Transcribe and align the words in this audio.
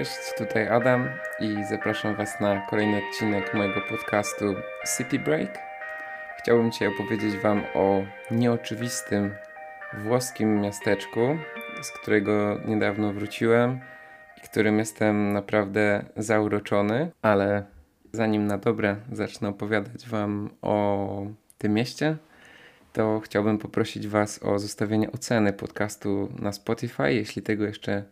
Cześć, 0.00 0.34
tutaj 0.38 0.68
Adam 0.68 1.08
i 1.40 1.64
zapraszam 1.70 2.16
Was 2.16 2.40
na 2.40 2.66
kolejny 2.66 3.02
odcinek 3.08 3.54
mojego 3.54 3.80
podcastu 3.80 4.44
City 4.96 5.18
Break. 5.18 5.58
Chciałbym 6.38 6.72
dzisiaj 6.72 6.88
opowiedzieć 6.88 7.36
Wam 7.36 7.62
o 7.74 8.02
nieoczywistym 8.30 9.34
włoskim 9.98 10.60
miasteczku, 10.60 11.20
z 11.82 11.90
którego 11.90 12.60
niedawno 12.66 13.12
wróciłem 13.12 13.80
i 14.38 14.40
którym 14.40 14.78
jestem 14.78 15.32
naprawdę 15.32 16.04
zauroczony, 16.16 17.10
ale 17.22 17.64
zanim 18.12 18.46
na 18.46 18.58
dobre 18.58 18.96
zacznę 19.12 19.48
opowiadać 19.48 20.08
Wam 20.08 20.50
o 20.62 21.26
tym 21.58 21.74
mieście, 21.74 22.16
to 22.92 23.20
chciałbym 23.24 23.58
poprosić 23.58 24.08
Was 24.08 24.42
o 24.42 24.58
zostawienie 24.58 25.12
oceny 25.12 25.52
podcastu 25.52 26.32
na 26.38 26.52
Spotify, 26.52 27.12
jeśli 27.12 27.42
tego 27.42 27.64
jeszcze 27.64 28.04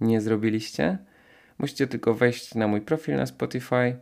nie 0.00 0.20
zrobiliście. 0.20 0.98
Musicie 1.58 1.86
tylko 1.86 2.14
wejść 2.14 2.54
na 2.54 2.68
mój 2.68 2.80
profil 2.80 3.16
na 3.16 3.26
Spotify 3.26 3.96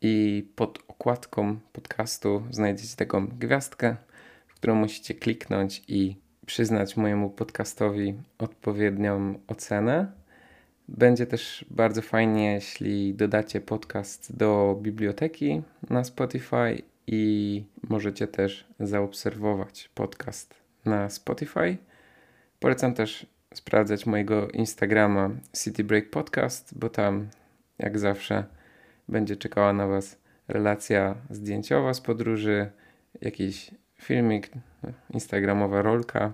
i 0.00 0.46
pod 0.56 0.78
okładką 0.88 1.58
podcastu 1.72 2.42
znajdziecie 2.50 2.96
taką 2.96 3.26
gwiazdkę, 3.26 3.96
w 4.46 4.54
którą 4.54 4.74
musicie 4.74 5.14
kliknąć 5.14 5.82
i 5.88 6.16
przyznać 6.46 6.96
mojemu 6.96 7.30
podcastowi 7.30 8.14
odpowiednią 8.38 9.34
ocenę. 9.46 10.12
Będzie 10.88 11.26
też 11.26 11.64
bardzo 11.70 12.02
fajnie, 12.02 12.52
jeśli 12.52 13.14
dodacie 13.14 13.60
podcast 13.60 14.36
do 14.36 14.78
biblioteki 14.82 15.62
na 15.90 16.04
Spotify 16.04 16.82
i 17.06 17.64
możecie 17.88 18.26
też 18.26 18.66
zaobserwować 18.80 19.90
podcast 19.94 20.54
na 20.84 21.10
Spotify. 21.10 21.76
Polecam 22.60 22.94
też 22.94 23.26
sprawdzać 23.54 24.06
mojego 24.06 24.48
Instagrama 24.48 25.30
City 25.62 25.84
Break 25.84 26.10
Podcast, 26.10 26.78
bo 26.78 26.88
tam 26.88 27.28
jak 27.78 27.98
zawsze 27.98 28.44
będzie 29.08 29.36
czekała 29.36 29.72
na 29.72 29.86
Was 29.86 30.18
relacja 30.48 31.14
zdjęciowa 31.30 31.94
z 31.94 32.00
podróży, 32.00 32.70
jakiś 33.20 33.70
filmik, 33.94 34.50
instagramowa 35.10 35.82
rolka 35.82 36.32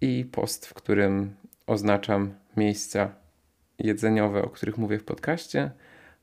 i 0.00 0.24
post, 0.32 0.66
w 0.66 0.74
którym 0.74 1.34
oznaczam 1.66 2.34
miejsca 2.56 3.14
jedzeniowe, 3.78 4.42
o 4.42 4.50
których 4.50 4.78
mówię 4.78 4.98
w 4.98 5.04
podcaście. 5.04 5.70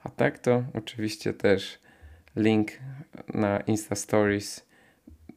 A 0.04 0.10
tak 0.10 0.40
to 0.40 0.64
oczywiście 0.74 1.34
też 1.34 1.80
link 2.36 2.72
na 3.34 3.60
Insta 3.60 3.96
Stories 3.96 4.66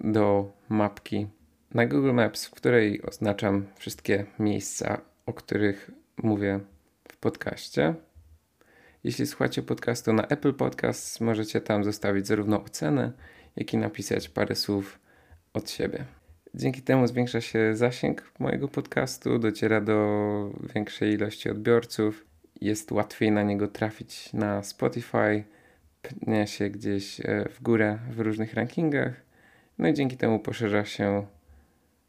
do 0.01 0.53
mapki 0.69 1.27
na 1.75 1.87
Google 1.87 2.13
Maps, 2.13 2.47
w 2.47 2.51
której 2.51 3.03
oznaczam 3.03 3.67
wszystkie 3.77 4.27
miejsca, 4.39 5.01
o 5.27 5.33
których 5.33 5.91
mówię 6.17 6.61
w 7.09 7.17
podcaście. 7.17 7.95
Jeśli 9.05 9.27
słuchacie 9.27 9.63
podcastu 9.63 10.13
na 10.13 10.27
Apple 10.27 10.55
Podcasts, 10.55 11.21
możecie 11.21 11.61
tam 11.61 11.85
zostawić 11.85 12.27
zarówno 12.27 12.65
ocenę, 12.65 13.13
jak 13.57 13.75
i 13.75 13.77
napisać 13.77 14.29
parę 14.29 14.55
słów 14.55 14.99
od 15.53 15.71
siebie. 15.71 16.05
Dzięki 16.55 16.83
temu 16.83 17.07
zwiększa 17.07 17.41
się 17.41 17.77
zasięg 17.77 18.33
mojego 18.39 18.69
podcastu, 18.69 19.39
dociera 19.39 19.81
do 19.81 20.51
większej 20.75 21.15
ilości 21.15 21.51
odbiorców, 21.51 22.27
jest 22.61 22.93
łatwiej 22.93 23.33
na 23.33 23.43
niego 23.43 23.69
trafić 23.69 24.33
na 24.33 24.63
Spotify, 24.63 25.45
pnie 26.03 26.47
się 26.47 26.71
gdzieś 26.71 27.21
e, 27.21 27.49
w 27.49 27.63
górę 27.63 27.99
w 28.11 28.21
różnych 28.21 28.55
rankingach, 28.55 29.13
no 29.79 29.89
i 29.89 29.95
dzięki 29.95 30.17
temu 30.17 30.39
poszerza 30.39 30.85
się 30.85 31.27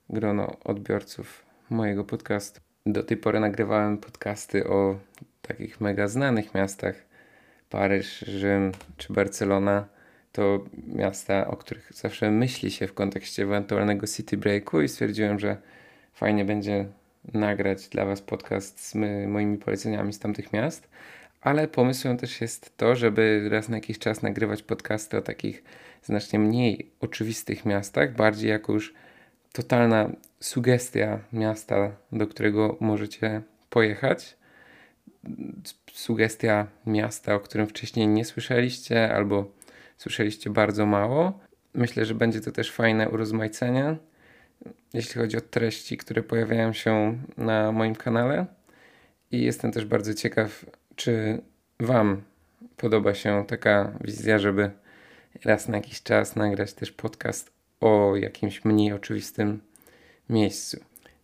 grono 0.10 0.58
odbiorców 0.64 1.46
mojego 1.70 2.04
podcastu. 2.04 2.60
Do 2.86 3.04
tej 3.04 3.18
pory 3.18 3.40
nagrywałem 3.40 3.98
podcasty 3.98 4.68
o 4.68 5.00
takich 5.42 5.82
mega 5.82 6.08
znanych 6.08 6.54
miastach. 6.54 6.96
Paryż, 7.70 8.20
Rzym 8.20 8.72
czy 8.98 9.14
Barcelona 9.14 9.88
to 10.32 10.66
miasta, 10.88 11.48
o 11.48 11.58
których 11.58 11.92
zawsze 11.94 12.32
myśli 12.32 12.72
się 12.72 12.88
w 12.88 12.94
kontekście 12.94 13.44
ewentualnego 13.44 14.08
city 14.08 14.38
breaku 14.38 14.82
i 14.82 14.90
stwierdziłem, 14.90 15.40
że 15.40 15.58
fajnie 16.14 16.46
będzie 16.46 16.86
nagrać 17.34 17.90
dla 17.90 18.06
Was 18.06 18.22
podcast 18.22 18.86
z 18.86 18.96
moimi 19.28 19.58
poleceniami 19.58 20.14
z 20.14 20.20
tamtych 20.20 20.54
miast. 20.54 20.90
Ale 21.42 21.68
pomysłem 21.68 22.18
też 22.18 22.42
jest 22.42 22.78
to, 22.78 22.96
żeby 22.96 23.48
raz 23.52 23.70
na 23.70 23.78
jakiś 23.78 24.00
czas 24.00 24.22
nagrywać 24.22 24.64
podcasty 24.64 25.18
o 25.18 25.22
takich 25.22 25.64
znacznie 26.04 26.40
mniej 26.40 26.92
oczywistych 27.00 27.66
miastach, 27.66 28.16
bardziej 28.16 28.50
jako 28.50 28.74
już 28.74 28.94
totalna 29.54 30.10
sugestia 30.40 31.20
miasta, 31.34 31.92
do 32.12 32.28
którego 32.28 32.78
możecie 32.80 33.42
pojechać. 33.70 34.38
Sugestia 35.94 36.68
miasta, 36.86 37.36
o 37.36 37.40
którym 37.40 37.68
wcześniej 37.68 38.08
nie 38.08 38.26
słyszeliście 38.26 39.16
albo 39.16 39.52
słyszeliście 39.98 40.50
bardzo 40.50 40.86
mało. 40.86 41.40
Myślę, 41.74 42.06
że 42.06 42.16
będzie 42.16 42.42
to 42.42 42.52
też 42.52 42.72
fajne 42.72 43.10
urozmaicenie, 43.10 43.96
jeśli 44.94 45.22
chodzi 45.22 45.38
o 45.38 45.42
treści, 45.42 45.98
które 45.98 46.24
pojawiają 46.24 46.74
się 46.74 47.18
na 47.38 47.72
moim 47.72 47.96
kanale. 47.96 48.46
I 49.32 49.42
jestem 49.42 49.72
też 49.72 49.86
bardzo 49.86 50.14
ciekaw, 50.14 50.66
czy 50.96 51.42
Wam 51.80 52.22
podoba 52.78 53.14
się 53.14 53.46
taka 53.48 53.92
wizja, 54.02 54.40
żeby 54.40 54.72
raz 55.46 55.68
na 55.68 55.78
jakiś 55.78 56.04
czas 56.04 56.36
nagrać 56.36 56.74
też 56.74 56.92
podcast 56.92 57.53
o 57.84 58.16
jakimś 58.16 58.66
mniej 58.66 58.94
oczywistym 58.94 59.62
miejscu. 60.30 60.78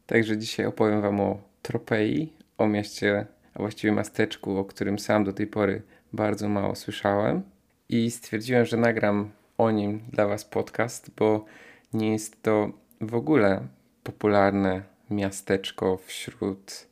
Także 0.05 0.37
dzisiaj 0.37 0.65
opowiem 0.65 1.01
Wam 1.01 1.19
o 1.19 1.39
Tropei, 1.61 2.33
o 2.57 2.67
mieście, 2.67 3.25
a 3.53 3.59
właściwie 3.59 3.93
miasteczku, 3.93 4.57
o 4.57 4.65
którym 4.65 4.99
sam 4.99 5.23
do 5.23 5.33
tej 5.33 5.47
pory 5.47 5.81
bardzo 6.13 6.49
mało 6.49 6.75
słyszałem. 6.75 7.41
I 7.89 8.11
stwierdziłem, 8.11 8.65
że 8.65 8.77
nagram 8.77 9.31
o 9.57 9.71
nim 9.71 10.01
dla 10.11 10.27
Was 10.27 10.45
podcast, 10.45 11.11
bo 11.17 11.45
nie 11.93 12.11
jest 12.11 12.43
to 12.43 12.71
w 13.01 13.15
ogóle 13.15 13.67
popularne 14.03 14.83
miasteczko 15.09 15.97
wśród 15.97 16.87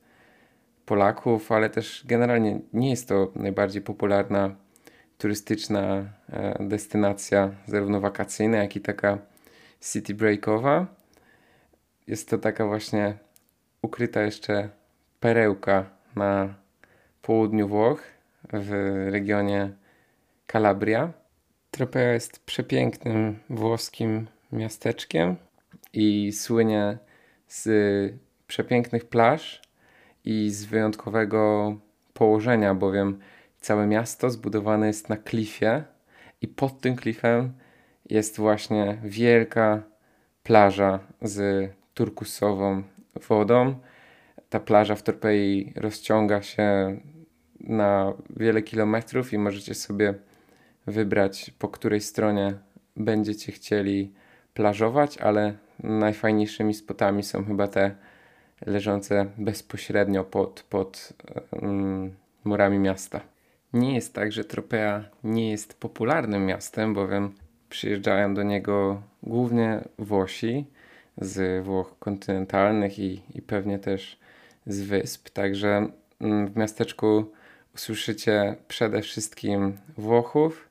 Polaków, 0.86 1.52
ale 1.52 1.70
też 1.70 2.04
generalnie 2.08 2.60
nie 2.74 2.90
jest 2.90 3.08
to 3.08 3.32
najbardziej 3.36 3.82
popularna 3.82 4.56
turystyczna 5.18 6.06
e, 6.30 6.68
destynacja, 6.68 7.52
zarówno 7.66 8.00
wakacyjna, 8.00 8.58
jak 8.58 8.76
i 8.76 8.82
taka 8.82 9.18
city 9.82 10.14
breakowa. 10.14 10.88
Jest 12.08 12.30
to 12.30 12.38
taka 12.38 12.66
właśnie 12.66 13.18
ukryta 13.82 14.22
jeszcze 14.22 14.70
perełka 15.20 15.90
na 16.16 16.54
południu 17.22 17.68
Włoch, 17.68 18.04
w 18.54 18.72
regionie 19.12 19.72
Calabria. 20.52 21.14
Tropea 21.72 22.14
jest 22.14 22.46
przepięknym 22.46 23.40
włoskim 23.50 24.28
miasteczkiem 24.52 25.36
i 25.94 26.32
słynie 26.32 26.98
z 27.48 27.70
przepięknych 28.48 29.06
plaż 29.06 29.62
i 30.26 30.50
z 30.52 30.66
wyjątkowego 30.66 31.76
położenia, 32.14 32.76
bowiem 32.76 33.20
całe 33.62 33.88
miasto 33.88 34.30
zbudowane 34.30 34.88
jest 34.88 35.10
na 35.10 35.18
klifie 35.18 35.84
i 36.42 36.48
pod 36.48 36.82
tym 36.82 36.96
klifem 36.96 37.54
jest 38.10 38.38
właśnie 38.38 38.98
wielka 39.04 39.84
plaża 40.44 41.00
z 41.22 41.70
turkusową 41.94 42.84
wodą. 43.30 43.76
Ta 44.50 44.60
plaża 44.60 44.96
w 44.96 45.04
Torpei 45.04 45.74
rozciąga 45.76 46.42
się 46.42 46.98
na 47.60 48.14
wiele 48.30 48.62
kilometrów 48.62 49.34
i 49.34 49.38
możecie 49.38 49.76
sobie 49.76 50.14
wybrać, 50.88 51.52
po 51.60 51.68
której 51.68 52.02
stronie 52.02 52.54
będziecie 52.96 53.52
chcieli 53.52 54.14
plażować, 54.54 55.18
ale 55.18 55.54
najfajniejszymi 55.84 56.74
spotami 56.74 57.24
są 57.24 57.46
chyba 57.46 57.68
te 57.68 57.96
leżące 58.66 59.26
bezpośrednio 59.38 60.24
pod, 60.24 60.66
pod 60.70 61.14
um, 61.52 62.16
murami 62.44 62.80
miasta. 62.80 63.22
Nie 63.74 63.96
jest 63.96 64.14
tak, 64.14 64.32
że 64.32 64.44
Tropea 64.46 65.04
nie 65.24 65.52
jest 65.52 65.80
popularnym 65.80 66.46
miastem, 66.46 66.94
bowiem 66.94 67.34
przyjeżdżają 67.70 68.34
do 68.34 68.44
niego 68.44 69.02
głównie 69.24 69.82
Włosi 70.00 70.66
z 71.18 71.66
Włoch 71.66 71.96
kontynentalnych 72.00 73.00
i, 73.00 73.22
i 73.34 73.42
pewnie 73.42 73.80
też 73.80 74.20
z 74.68 74.82
wysp. 74.82 75.30
Także 75.30 75.88
mm, 76.22 76.48
w 76.48 76.58
miasteczku 76.58 77.32
usłyszycie 77.76 78.56
przede 78.68 79.02
wszystkim 79.02 79.78
Włochów. 79.98 80.70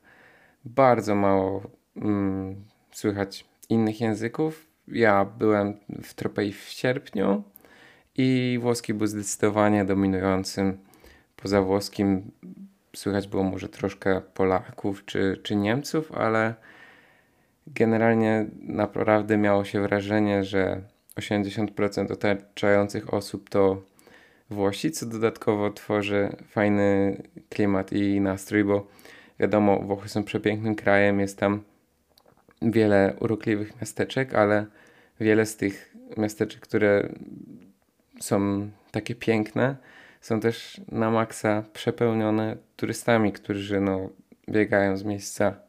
Bardzo 0.65 1.15
mało 1.15 1.61
mm, 1.95 2.55
słychać 2.91 3.45
innych 3.69 4.01
języków. 4.01 4.67
Ja 4.87 5.25
byłem 5.25 5.77
w 6.03 6.13
Tropei 6.13 6.53
w 6.53 6.69
sierpniu 6.69 7.43
i 8.17 8.59
włoski 8.61 8.93
był 8.93 9.07
zdecydowanie 9.07 9.85
dominującym. 9.85 10.77
Poza 11.35 11.61
włoskim 11.61 12.31
słychać 12.95 13.27
było 13.27 13.43
może 13.43 13.69
troszkę 13.69 14.21
Polaków 14.21 15.05
czy, 15.05 15.39
czy 15.43 15.55
Niemców, 15.55 16.11
ale 16.11 16.55
generalnie 17.67 18.45
naprawdę 18.61 19.37
miało 19.37 19.65
się 19.65 19.81
wrażenie, 19.81 20.43
że 20.43 20.81
80% 21.15 22.11
otaczających 22.11 23.13
osób 23.13 23.49
to 23.49 23.81
Włosi, 24.49 24.91
co 24.91 25.05
dodatkowo 25.05 25.69
tworzy 25.69 26.35
fajny 26.47 27.17
klimat 27.49 27.93
i 27.93 28.21
nastrój, 28.21 28.63
bo 28.63 28.87
wiadomo, 29.39 29.79
Włochy 29.79 30.09
są 30.09 30.23
przepięknym 30.23 30.75
krajem, 30.75 31.19
jest 31.19 31.37
tam 31.37 31.63
wiele 32.61 33.15
urokliwych 33.19 33.81
miasteczek, 33.81 34.33
ale 34.33 34.65
wiele 35.19 35.45
z 35.45 35.57
tych 35.57 35.95
miasteczek, 36.17 36.61
które 36.61 37.09
są 38.19 38.69
takie 38.91 39.15
piękne, 39.15 39.75
są 40.21 40.39
też 40.39 40.81
na 40.91 41.11
maksa 41.11 41.63
przepełnione 41.73 42.57
turystami, 42.75 43.31
którzy 43.31 43.81
no, 43.81 44.09
biegają 44.49 44.97
z 44.97 45.03
miejsca 45.03 45.66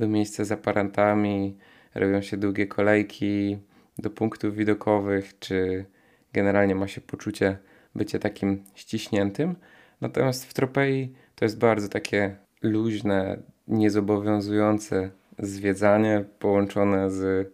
do 0.00 0.08
miejsca 0.08 0.44
z 0.44 0.52
aparatami, 0.52 1.56
robią 1.94 2.22
się 2.22 2.36
długie 2.36 2.66
kolejki 2.66 3.58
do 3.98 4.10
punktów 4.10 4.56
widokowych, 4.56 5.38
czy 5.38 5.84
generalnie 6.32 6.74
ma 6.74 6.88
się 6.88 7.00
poczucie 7.00 7.58
bycie 7.94 8.18
takim 8.18 8.64
ściśniętym. 8.74 9.56
Natomiast 10.00 10.44
w 10.44 10.54
Tropei 10.54 11.14
to 11.34 11.44
jest 11.44 11.58
bardzo 11.58 11.88
takie 11.88 12.36
luźne, 12.62 13.38
niezobowiązujące 13.68 15.10
zwiedzanie 15.38 16.24
połączone 16.38 17.10
z 17.10 17.52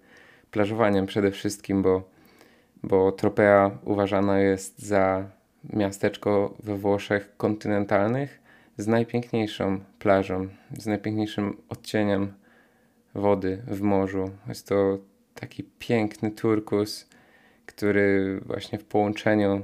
plażowaniem 0.51 1.07
przede 1.07 1.31
wszystkim, 1.31 1.83
bo, 1.83 2.11
bo 2.83 3.13
Tropea 3.13 3.79
uważana 3.85 4.39
jest 4.39 4.79
za 4.79 5.31
miasteczko 5.73 6.55
we 6.63 6.77
Włoszech 6.77 7.37
kontynentalnych 7.37 8.46
z 8.77 8.87
najpiękniejszą 8.87 9.81
plażą, 9.99 10.49
z 10.79 10.87
najpiękniejszym 10.87 11.57
odcieniem 11.69 12.33
wody 13.15 13.63
w 13.67 13.81
morzu. 13.81 14.31
Jest 14.49 14.69
to 14.69 14.99
taki 15.35 15.65
piękny 15.79 16.31
turkus, 16.31 17.09
który 17.67 18.41
właśnie 18.47 18.79
w 18.79 18.85
połączeniu 18.85 19.63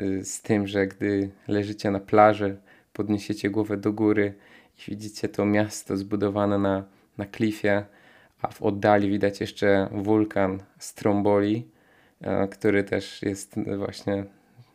y, 0.00 0.24
z 0.24 0.42
tym, 0.42 0.66
że 0.66 0.86
gdy 0.86 1.30
leżycie 1.48 1.90
na 1.90 2.00
plaży, 2.00 2.56
podniesiecie 2.92 3.50
głowę 3.50 3.76
do 3.76 3.92
góry 3.92 4.34
i 4.78 4.90
widzicie 4.90 5.28
to 5.28 5.46
miasto 5.46 5.96
zbudowane 5.96 6.58
na, 6.58 6.84
na 7.18 7.26
klifie, 7.26 7.84
a 8.42 8.48
w 8.48 8.62
oddali 8.62 9.10
widać 9.10 9.40
jeszcze 9.40 9.88
wulkan 9.92 10.62
Stromboli, 10.78 11.68
e, 12.20 12.48
który 12.48 12.84
też 12.84 13.22
jest 13.22 13.54
właśnie 13.78 14.24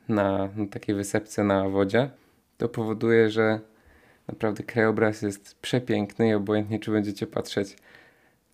na, 0.10 0.50
na 0.56 0.68
takiej 0.68 0.96
wysepce 0.96 1.44
na 1.44 1.70
wodzie. 1.70 2.10
To 2.58 2.70
powoduje, 2.70 3.30
że 3.30 3.60
naprawdę 4.28 4.64
krajobraz 4.64 5.22
jest 5.22 5.60
przepiękny 5.60 6.30
i 6.30 6.34
obojętnie 6.34 6.80
czy 6.80 6.92
będziecie 6.92 7.28
patrzeć 7.28 7.78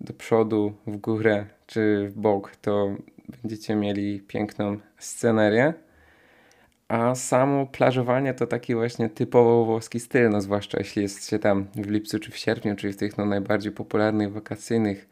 do 0.01 0.13
przodu, 0.13 0.73
w 0.87 0.97
górę 0.97 1.45
czy 1.67 2.07
w 2.09 2.19
bok, 2.19 2.55
to 2.55 2.95
będziecie 3.41 3.75
mieli 3.75 4.19
piękną 4.19 4.77
scenerię. 4.97 5.73
A 6.87 7.15
samo 7.15 7.65
plażowanie 7.65 8.33
to 8.33 8.47
taki 8.47 8.75
właśnie 8.75 9.09
typowo 9.09 9.65
włoski 9.65 9.99
styl, 9.99 10.29
no 10.29 10.41
zwłaszcza 10.41 10.77
jeśli 10.77 11.01
jest 11.01 11.29
się 11.29 11.39
tam 11.39 11.67
w 11.75 11.89
lipcu 11.89 12.19
czy 12.19 12.31
w 12.31 12.37
sierpniu, 12.37 12.75
czyli 12.75 12.93
w 12.93 12.97
tych 12.97 13.17
no, 13.17 13.25
najbardziej 13.25 13.71
popularnych 13.71 14.31
wakacyjnych 14.33 15.09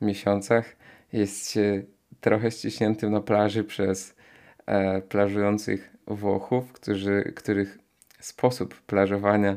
miesiącach. 0.00 0.76
Jest 1.12 1.50
się 1.50 1.82
trochę 2.20 2.50
ściśniętym 2.50 3.12
na 3.12 3.20
plaży 3.20 3.64
przez 3.64 4.14
e, 4.66 5.02
plażujących 5.02 5.96
Włochów, 6.06 6.72
którzy, 6.72 7.32
których 7.36 7.78
sposób 8.20 8.74
plażowania 8.74 9.56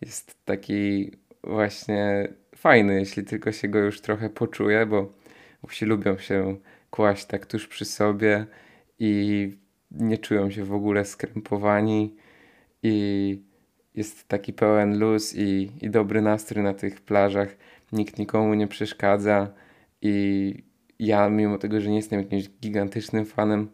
jest 0.00 0.44
taki 0.44 1.10
właśnie 1.44 2.28
fajny, 2.56 2.94
jeśli 2.94 3.24
tylko 3.24 3.52
się 3.52 3.68
go 3.68 3.78
już 3.78 4.00
trochę 4.00 4.30
poczuje, 4.30 4.86
bo 4.86 5.12
Włosi 5.66 5.84
lubią 5.84 6.18
się 6.18 6.56
kłaść 6.90 7.24
tak 7.24 7.46
tuż 7.46 7.68
przy 7.68 7.84
sobie 7.84 8.46
i 8.98 9.52
nie 9.90 10.18
czują 10.18 10.50
się 10.50 10.64
w 10.64 10.72
ogóle 10.72 11.04
skrępowani 11.04 12.16
i 12.82 13.42
jest 13.94 14.28
taki 14.28 14.52
pełen 14.52 14.98
luz 14.98 15.34
i, 15.34 15.72
i 15.80 15.90
dobry 15.90 16.22
nastrój 16.22 16.64
na 16.64 16.74
tych 16.74 17.00
plażach. 17.00 17.56
Nikt 17.92 18.18
nikomu 18.18 18.54
nie 18.54 18.68
przeszkadza 18.68 19.48
i 20.02 20.54
ja 20.98 21.28
mimo 21.28 21.58
tego, 21.58 21.80
że 21.80 21.90
nie 21.90 21.96
jestem 21.96 22.20
jakimś 22.20 22.48
gigantycznym 22.48 23.26
fanem 23.26 23.68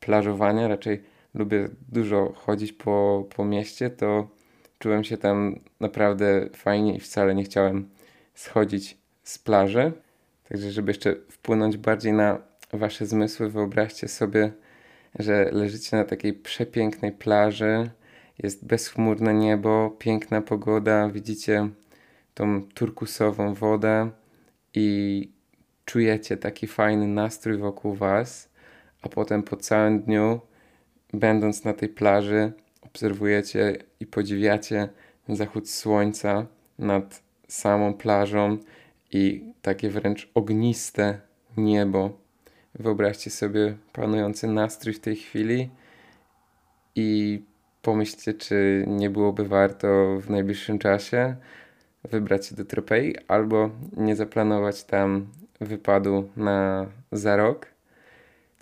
plażowania, 0.00 0.68
raczej 0.68 1.02
lubię 1.34 1.68
dużo 1.88 2.32
chodzić 2.36 2.72
po, 2.72 3.24
po 3.36 3.44
mieście, 3.44 3.90
to 3.90 4.28
czułem 4.78 5.04
się 5.04 5.16
tam 5.16 5.60
naprawdę 5.80 6.48
fajnie 6.54 6.96
i 6.96 7.00
wcale 7.00 7.34
nie 7.34 7.44
chciałem 7.44 7.88
schodzić 8.34 8.98
z 9.22 9.38
plaży. 9.38 9.92
Także, 10.48 10.70
żeby 10.70 10.90
jeszcze 10.90 11.16
wpłynąć 11.30 11.76
bardziej 11.76 12.12
na 12.12 12.38
wasze 12.72 13.06
zmysły, 13.06 13.50
wyobraźcie 13.50 14.08
sobie, 14.08 14.52
że 15.18 15.50
leżycie 15.52 15.96
na 15.96 16.04
takiej 16.04 16.32
przepięknej 16.32 17.12
plaży, 17.12 17.90
jest 18.38 18.66
bezchmurne 18.66 19.34
niebo, 19.34 19.90
piękna 19.98 20.40
pogoda, 20.40 21.08
widzicie 21.08 21.68
tą 22.34 22.62
turkusową 22.74 23.54
wodę 23.54 24.10
i 24.74 25.28
czujecie 25.84 26.36
taki 26.36 26.66
fajny 26.66 27.06
nastrój 27.06 27.56
wokół 27.56 27.94
was, 27.94 28.48
a 29.02 29.08
potem 29.08 29.42
po 29.42 29.56
całym 29.56 30.00
dniu, 30.02 30.40
będąc 31.12 31.64
na 31.64 31.72
tej 31.72 31.88
plaży, 31.88 32.52
obserwujecie 32.82 33.76
i 34.00 34.06
podziwiacie 34.06 34.88
zachód 35.28 35.70
słońca 35.70 36.46
nad 36.78 37.22
samą 37.48 37.94
plażą 37.94 38.58
i 39.10 39.52
takie 39.62 39.90
wręcz 39.90 40.30
ogniste 40.34 41.20
niebo. 41.56 42.18
Wyobraźcie 42.74 43.30
sobie 43.30 43.76
panujący 43.92 44.46
nastrój 44.46 44.94
w 44.94 45.00
tej 45.00 45.16
chwili 45.16 45.70
i 46.94 47.42
pomyślcie, 47.82 48.34
czy 48.34 48.84
nie 48.88 49.10
byłoby 49.10 49.48
warto 49.48 50.18
w 50.20 50.30
najbliższym 50.30 50.78
czasie 50.78 51.36
wybrać 52.04 52.46
się 52.46 52.54
do 52.54 52.64
Tropei 52.64 53.16
albo 53.28 53.70
nie 53.96 54.16
zaplanować 54.16 54.84
tam 54.84 55.26
wypadu 55.60 56.28
na 56.36 56.86
za 57.12 57.36
rok, 57.36 57.71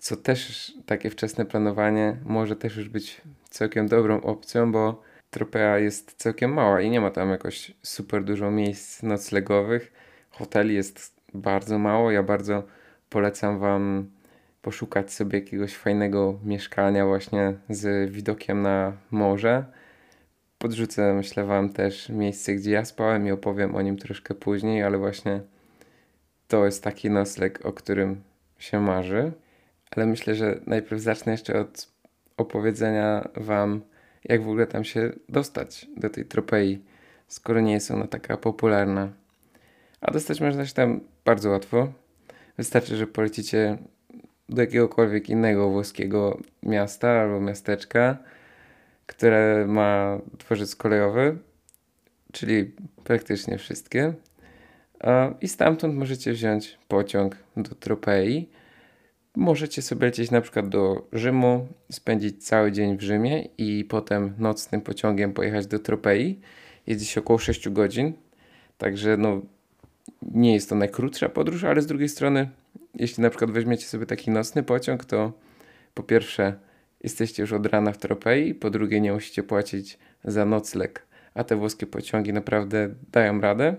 co 0.01 0.17
też 0.17 0.73
takie 0.85 1.09
wczesne 1.09 1.45
planowanie 1.45 2.17
może 2.25 2.55
też 2.55 2.77
już 2.77 2.89
być 2.89 3.21
całkiem 3.49 3.87
dobrą 3.87 4.21
opcją, 4.21 4.71
bo 4.71 5.01
Tropea 5.29 5.79
jest 5.79 6.13
całkiem 6.17 6.53
mała 6.53 6.81
i 6.81 6.89
nie 6.89 7.01
ma 7.01 7.11
tam 7.11 7.29
jakoś 7.29 7.71
super 7.83 8.23
dużo 8.23 8.51
miejsc 8.51 9.03
noclegowych. 9.03 9.91
Hoteli 10.29 10.75
jest 10.75 11.15
bardzo 11.33 11.79
mało. 11.79 12.11
Ja 12.11 12.23
bardzo 12.23 12.63
polecam 13.09 13.59
Wam 13.59 14.09
poszukać 14.61 15.13
sobie 15.13 15.39
jakiegoś 15.39 15.75
fajnego 15.75 16.39
mieszkania 16.43 17.05
właśnie 17.05 17.53
z 17.69 18.11
widokiem 18.11 18.61
na 18.61 18.93
morze. 19.11 19.65
Podrzucę, 20.57 21.13
myślę 21.13 21.45
Wam 21.45 21.69
też 21.69 22.09
miejsce, 22.09 22.55
gdzie 22.55 22.71
ja 22.71 22.85
spałem 22.85 23.27
i 23.27 23.31
opowiem 23.31 23.75
o 23.75 23.81
nim 23.81 23.97
troszkę 23.97 24.35
później, 24.35 24.83
ale 24.83 24.97
właśnie 24.97 25.41
to 26.47 26.65
jest 26.65 26.83
taki 26.83 27.09
nocleg, 27.09 27.65
o 27.65 27.73
którym 27.73 28.21
się 28.59 28.79
marzy. 28.79 29.31
Ale 29.95 30.05
myślę, 30.05 30.35
że 30.35 30.59
najpierw 30.65 31.01
zacznę 31.01 31.31
jeszcze 31.31 31.59
od 31.59 31.91
opowiedzenia 32.37 33.29
Wam, 33.35 33.81
jak 34.23 34.43
w 34.43 34.49
ogóle 34.49 34.67
tam 34.67 34.83
się 34.83 35.11
dostać 35.29 35.87
do 35.97 36.09
tej 36.09 36.25
tropei, 36.25 36.83
skoro 37.27 37.61
nie 37.61 37.73
jest 37.73 37.91
ona 37.91 38.07
taka 38.07 38.37
popularna. 38.37 39.09
A 40.01 40.11
dostać 40.11 40.41
można 40.41 40.65
się 40.65 40.73
tam 40.73 40.99
bardzo 41.25 41.49
łatwo. 41.49 41.93
Wystarczy, 42.57 42.97
że 42.97 43.07
polecicie 43.07 43.77
do 44.49 44.61
jakiegokolwiek 44.61 45.29
innego 45.29 45.69
włoskiego 45.69 46.39
miasta 46.63 47.09
albo 47.09 47.39
miasteczka, 47.39 48.17
które 49.05 49.65
ma 49.67 50.19
dworzec 50.39 50.75
kolejowy, 50.75 51.37
czyli 52.31 52.71
praktycznie 53.03 53.57
wszystkie. 53.57 54.13
I 55.41 55.47
stamtąd 55.47 55.95
możecie 55.95 56.33
wziąć 56.33 56.77
pociąg 56.87 57.35
do 57.57 57.75
Tropei 57.75 58.49
Możecie 59.35 59.81
sobie 59.81 60.05
lecieć 60.05 60.31
na 60.31 60.41
przykład 60.41 60.69
do 60.69 61.07
Rzymu, 61.13 61.67
spędzić 61.91 62.47
cały 62.47 62.71
dzień 62.71 62.97
w 62.97 63.01
Rzymie 63.01 63.47
i 63.57 63.85
potem 63.85 64.33
nocnym 64.37 64.81
pociągiem 64.81 65.33
pojechać 65.33 65.67
do 65.67 65.79
Tropei. 65.79 66.39
Jedzie 66.87 67.05
się 67.05 67.21
około 67.21 67.39
6 67.39 67.69
godzin, 67.69 68.13
także 68.77 69.17
no, 69.17 69.41
nie 70.21 70.53
jest 70.53 70.69
to 70.69 70.75
najkrótsza 70.75 71.29
podróż, 71.29 71.63
ale 71.63 71.81
z 71.81 71.87
drugiej 71.87 72.09
strony, 72.09 72.49
jeśli 72.95 73.23
na 73.23 73.29
przykład 73.29 73.51
weźmiecie 73.51 73.85
sobie 73.85 74.05
taki 74.05 74.31
nocny 74.31 74.63
pociąg, 74.63 75.05
to 75.05 75.33
po 75.93 76.03
pierwsze 76.03 76.53
jesteście 77.03 77.43
już 77.43 77.53
od 77.53 77.65
rana 77.65 77.91
w 77.91 77.97
Tropei, 77.97 78.55
po 78.55 78.69
drugie 78.69 79.01
nie 79.01 79.13
musicie 79.13 79.43
płacić 79.43 79.99
za 80.23 80.45
nocleg, 80.45 81.05
a 81.33 81.43
te 81.43 81.55
włoskie 81.55 81.87
pociągi 81.87 82.33
naprawdę 82.33 82.89
dają 83.11 83.41
radę. 83.41 83.75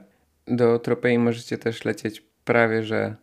Do 0.47 0.78
Tropei 0.78 1.18
możecie 1.18 1.59
też 1.59 1.85
lecieć 1.85 2.23
prawie 2.44 2.82
że 2.82 3.16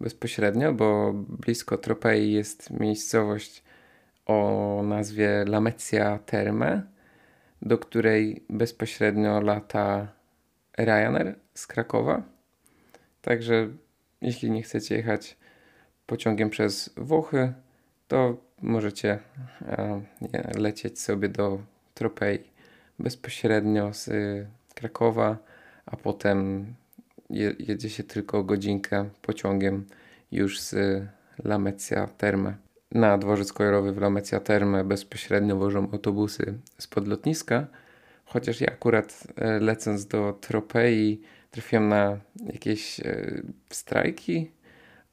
bezpośrednio, 0.00 0.72
bo 0.72 1.12
blisko 1.14 1.78
Tropei 1.78 2.32
jest 2.32 2.70
miejscowość 2.70 3.62
o 4.26 4.80
nazwie 4.84 5.44
Lamecja 5.48 6.18
Terme, 6.18 6.82
do 7.62 7.78
której 7.78 8.44
bezpośrednio 8.50 9.40
lata 9.40 10.12
Ryanair 10.78 11.34
z 11.54 11.66
Krakowa. 11.66 12.22
Także 13.22 13.68
jeśli 14.20 14.50
nie 14.50 14.62
chcecie 14.62 14.96
jechać 14.96 15.36
pociągiem 16.06 16.50
przez 16.50 16.90
Włochy, 16.96 17.52
to 18.08 18.36
możecie 18.62 19.18
e, 19.62 20.00
lecieć 20.58 21.00
sobie 21.00 21.28
do 21.28 21.58
Tropei 21.94 22.38
bezpośrednio 22.98 23.92
z 23.94 24.10
Krakowa, 24.74 25.38
a 25.86 25.96
potem 25.96 26.66
je, 27.30 27.54
jedzie 27.58 27.90
się 27.90 28.04
tylko 28.04 28.44
godzinkę 28.44 29.08
pociągiem 29.22 29.84
już 30.32 30.60
z 30.60 31.02
Lamecja 31.44 32.06
Terme. 32.06 32.56
Na 32.92 33.18
dworzec 33.18 33.52
kolejowy 33.52 33.92
w 33.92 34.00
Lamecja 34.00 34.40
Terme 34.40 34.84
bezpośrednio 34.84 35.56
wożą 35.56 35.90
autobusy 35.92 36.54
spod 36.78 37.08
lotniska, 37.08 37.66
chociaż 38.24 38.60
ja 38.60 38.66
akurat 38.66 39.26
e, 39.36 39.60
lecąc 39.60 40.06
do 40.06 40.38
Tropei 40.40 41.20
trafiłem 41.50 41.88
na 41.88 42.18
jakieś 42.46 43.00
e, 43.00 43.42
strajki 43.70 44.50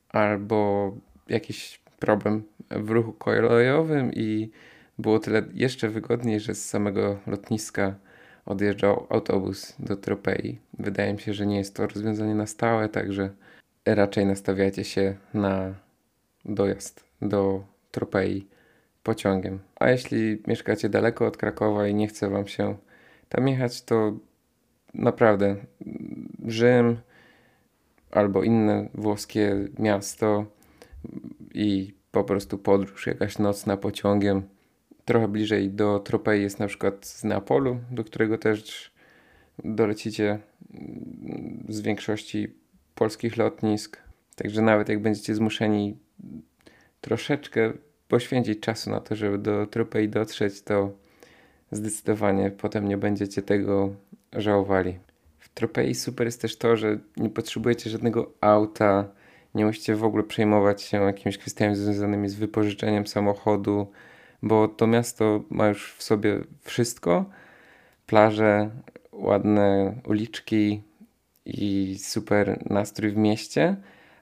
albo 0.10 0.92
jakiś 1.30 1.82
problem 2.00 2.44
w 2.70 2.90
ruchu 2.90 3.14
kolejowym 3.14 4.14
i 4.14 4.52
było 5.00 5.20
tyle 5.20 5.44
jeszcze 5.54 5.90
wygodniej, 5.90 6.40
że 6.40 6.56
z 6.56 6.70
samego 6.70 7.20
lotniska 7.28 7.96
odjeżdżał 8.46 9.08
autobus 9.10 9.76
do 9.80 9.96
Tropei. 9.96 10.60
Wydaje 10.80 11.14
mi 11.14 11.20
się, 11.20 11.34
że 11.34 11.46
nie 11.46 11.58
jest 11.58 11.76
to 11.76 11.88
rozwiązanie 11.88 12.36
na 12.36 12.48
stałe, 12.48 12.90
także 12.90 13.30
raczej 13.86 14.26
nastawiacie 14.26 14.84
się 14.84 15.16
na 15.34 15.74
dojazd 16.46 17.06
do 17.22 17.64
Tropei 17.92 18.48
pociągiem. 19.04 19.60
A 19.76 19.90
jeśli 19.90 20.42
mieszkacie 20.48 20.90
daleko 20.90 21.26
od 21.26 21.38
Krakowa 21.38 21.88
i 21.88 21.94
nie 21.94 22.08
chce 22.08 22.30
wam 22.30 22.48
się 22.48 22.78
tam 23.30 23.48
jechać, 23.48 23.82
to 23.82 24.14
naprawdę 24.94 25.56
Rzym 26.48 26.98
albo 28.12 28.44
inne 28.44 28.90
włoskie 28.94 29.68
miasto 29.80 30.46
i 31.54 31.94
po 32.12 32.24
prostu 32.24 32.58
podróż 32.58 33.08
jakaś 33.08 33.40
nocna 33.40 33.78
pociągiem. 33.78 34.44
Trochę 35.06 35.28
bliżej 35.28 35.70
do 35.70 36.00
Tropei 36.00 36.42
jest 36.42 36.60
na 36.60 36.68
przykład 36.68 37.06
z 37.06 37.24
Neapolu, 37.24 37.78
do 37.92 38.04
którego 38.04 38.38
też 38.38 38.92
dolecicie 39.64 40.40
z 41.70 41.82
większości 41.82 42.54
polskich 42.96 43.38
lotnisk. 43.38 43.98
Także 44.36 44.62
nawet 44.62 44.90
jak 44.90 45.02
będziecie 45.02 45.36
zmuszeni 45.36 45.98
troszeczkę 47.02 47.74
poświęcić 48.08 48.60
czasu 48.60 48.90
na 48.90 49.00
to, 49.00 49.16
żeby 49.16 49.38
do 49.38 49.68
Tropei 49.68 50.10
dotrzeć, 50.10 50.62
to 50.62 50.92
zdecydowanie 51.72 52.52
potem 52.52 52.88
nie 52.88 52.98
będziecie 52.98 53.42
tego 53.42 53.96
żałowali. 54.34 55.00
W 55.40 55.50
Tropei 55.50 55.96
super 55.96 56.28
jest 56.28 56.42
też 56.42 56.58
to, 56.58 56.78
że 56.78 57.00
nie 57.18 57.30
potrzebujecie 57.30 57.90
żadnego 57.90 58.32
auta, 58.42 59.10
nie 59.56 59.66
musicie 59.66 59.96
w 59.96 60.04
ogóle 60.04 60.24
przejmować 60.24 60.82
się 60.82 61.02
jakimiś 61.02 61.38
kwestiami 61.38 61.76
związanymi 61.76 62.30
z 62.30 62.36
wypożyczeniem 62.36 63.08
samochodu, 63.08 63.88
bo 64.44 64.68
to 64.68 64.88
miasto 64.88 65.44
ma 65.50 65.68
już 65.68 65.94
w 65.94 66.04
sobie 66.04 66.40
wszystko. 66.62 67.26
Plaże, 68.06 68.70
ładne 69.12 69.96
uliczki 70.06 70.82
i 71.46 71.98
super 72.00 72.64
nastrój 72.70 73.12
w 73.12 73.18
mieście. 73.18 73.76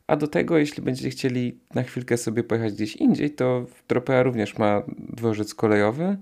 A 0.08 0.16
do 0.16 0.28
tego, 0.28 0.58
jeśli 0.58 0.84
będziecie 0.84 1.10
chcieli 1.10 1.60
na 1.75 1.84
chwilkę 1.84 2.18
sobie 2.18 2.44
pojechać 2.44 2.74
gdzieś 2.74 2.96
indziej, 2.96 3.32
to 3.32 3.66
Tropea 3.88 4.24
również 4.24 4.58
ma 4.58 4.82
dworzec 4.98 5.56
kolejowy, 5.56 6.18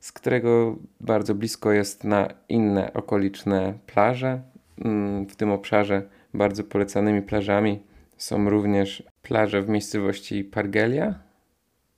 z 0.00 0.12
którego 0.12 0.76
bardzo 1.00 1.34
blisko 1.34 1.72
jest 1.72 2.04
na 2.04 2.28
inne 2.48 2.92
okoliczne 2.92 3.74
plaże. 3.86 4.42
Mm, 4.84 5.26
w 5.26 5.36
tym 5.36 5.50
obszarze 5.50 6.02
bardzo 6.34 6.64
polecanymi 6.64 7.22
plażami 7.22 7.82
są 8.16 8.50
również 8.50 9.02
plaże 9.22 9.62
w 9.62 9.68
miejscowości 9.68 10.44
Pargelia, 10.44 11.14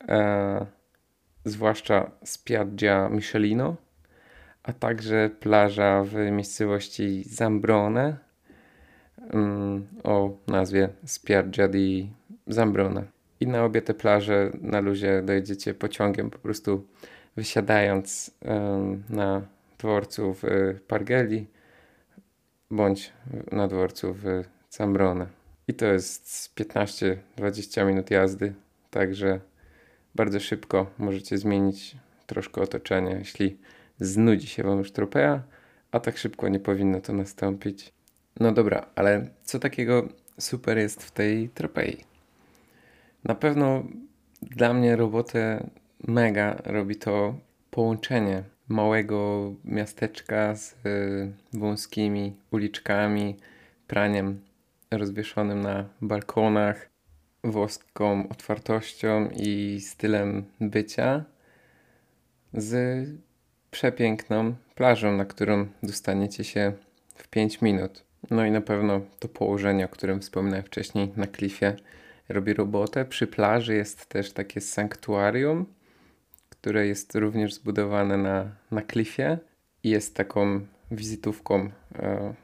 e, 0.09 0.76
zwłaszcza 1.47 2.11
Spiaggia 2.25 3.09
Michelino, 3.09 3.77
a 4.63 4.73
także 4.73 5.31
plaża 5.41 6.05
w 6.05 6.15
miejscowości 6.15 7.25
Zambrone 7.25 8.17
mm, 9.31 9.87
o 10.05 10.37
nazwie 10.47 10.89
Spiaggia 11.05 11.69
di 11.69 12.11
Zambrone. 12.47 13.05
I 13.41 13.47
na 13.47 13.65
obie 13.65 13.83
te 13.83 13.95
plaże 13.95 14.51
na 14.61 14.81
luzie 14.81 15.23
dojedziecie 15.23 15.75
pociągiem, 15.75 16.31
po 16.31 16.39
prostu 16.39 16.87
wysiadając 17.37 18.31
na 19.09 19.43
dworcu 19.79 20.35
w 20.35 20.43
Pargeli 20.89 21.47
bądź 22.71 23.13
na 23.53 23.69
dworcu 23.69 24.15
w 24.15 24.45
Zambrone. 24.71 25.27
I 25.69 25.75
to 25.75 25.87
jest 25.87 26.55
15-20 26.57 27.87
minut 27.87 28.11
jazdy, 28.11 28.55
także 28.91 29.41
bardzo 30.17 30.41
szybko 30.41 30.91
możecie 30.99 31.39
zmienić 31.39 31.97
troszkę 32.27 32.61
otoczenie, 32.61 33.17
jeśli 33.19 33.59
znudzi 34.01 34.47
się 34.47 34.63
wam 34.63 34.79
już 34.79 34.93
tropea, 34.93 35.43
a 35.93 36.01
tak 36.01 36.19
szybko 36.19 36.49
nie 36.49 36.61
powinno 36.61 37.01
to 37.01 37.13
nastąpić. 37.13 37.93
No 38.41 38.53
dobra, 38.53 38.87
ale 38.95 39.29
co 39.45 39.59
takiego 39.59 40.09
super 40.39 40.79
jest 40.79 41.03
w 41.03 41.11
tej 41.11 41.49
tropei? 41.49 42.05
Na 43.25 43.35
pewno 43.35 43.85
dla 44.43 44.75
mnie 44.75 44.97
robotę 44.97 45.71
mega 46.09 46.57
robi 46.65 46.97
to 46.97 47.35
połączenie 47.71 48.43
małego 48.69 49.53
miasteczka 49.65 50.55
z 50.55 50.73
y, 50.73 50.77
wąskimi 51.53 52.37
uliczkami, 52.51 53.37
praniem 53.87 54.41
rozwieszonym 54.91 55.61
na 55.61 55.85
balkonach, 56.03 56.96
włoską 57.51 58.29
otwartością 58.29 59.29
i 59.37 59.81
stylem 59.81 60.45
bycia 60.61 61.25
z 62.53 63.09
przepiękną 63.71 64.55
plażą, 64.75 65.17
na 65.17 65.25
którą 65.25 65.67
dostaniecie 65.83 66.45
się 66.45 66.73
w 67.15 67.29
5 67.29 67.63
minut. 67.63 68.05
No 68.31 68.47
i 68.47 68.51
na 68.51 68.61
pewno 68.61 69.01
to 69.19 69.29
położenie, 69.29 69.85
o 69.85 69.89
którym 69.89 70.21
wspominałem 70.21 70.65
wcześniej 70.65 71.13
na 71.17 71.27
klifie, 71.27 71.77
robi 72.29 72.55
robotę. 72.55 73.05
Przy 73.05 73.27
plaży 73.27 73.75
jest 73.75 74.07
też 74.07 74.33
takie 74.33 74.61
sanktuarium, 74.61 75.67
które 76.49 76.87
jest 76.87 77.15
również 77.15 77.55
zbudowane 77.55 78.17
na, 78.17 78.57
na 78.71 78.83
klifie 78.83 79.39
i 79.83 79.91
jest 79.91 80.17
taką 80.17 80.67
wizytówką 80.91 81.71
e, 81.95 82.35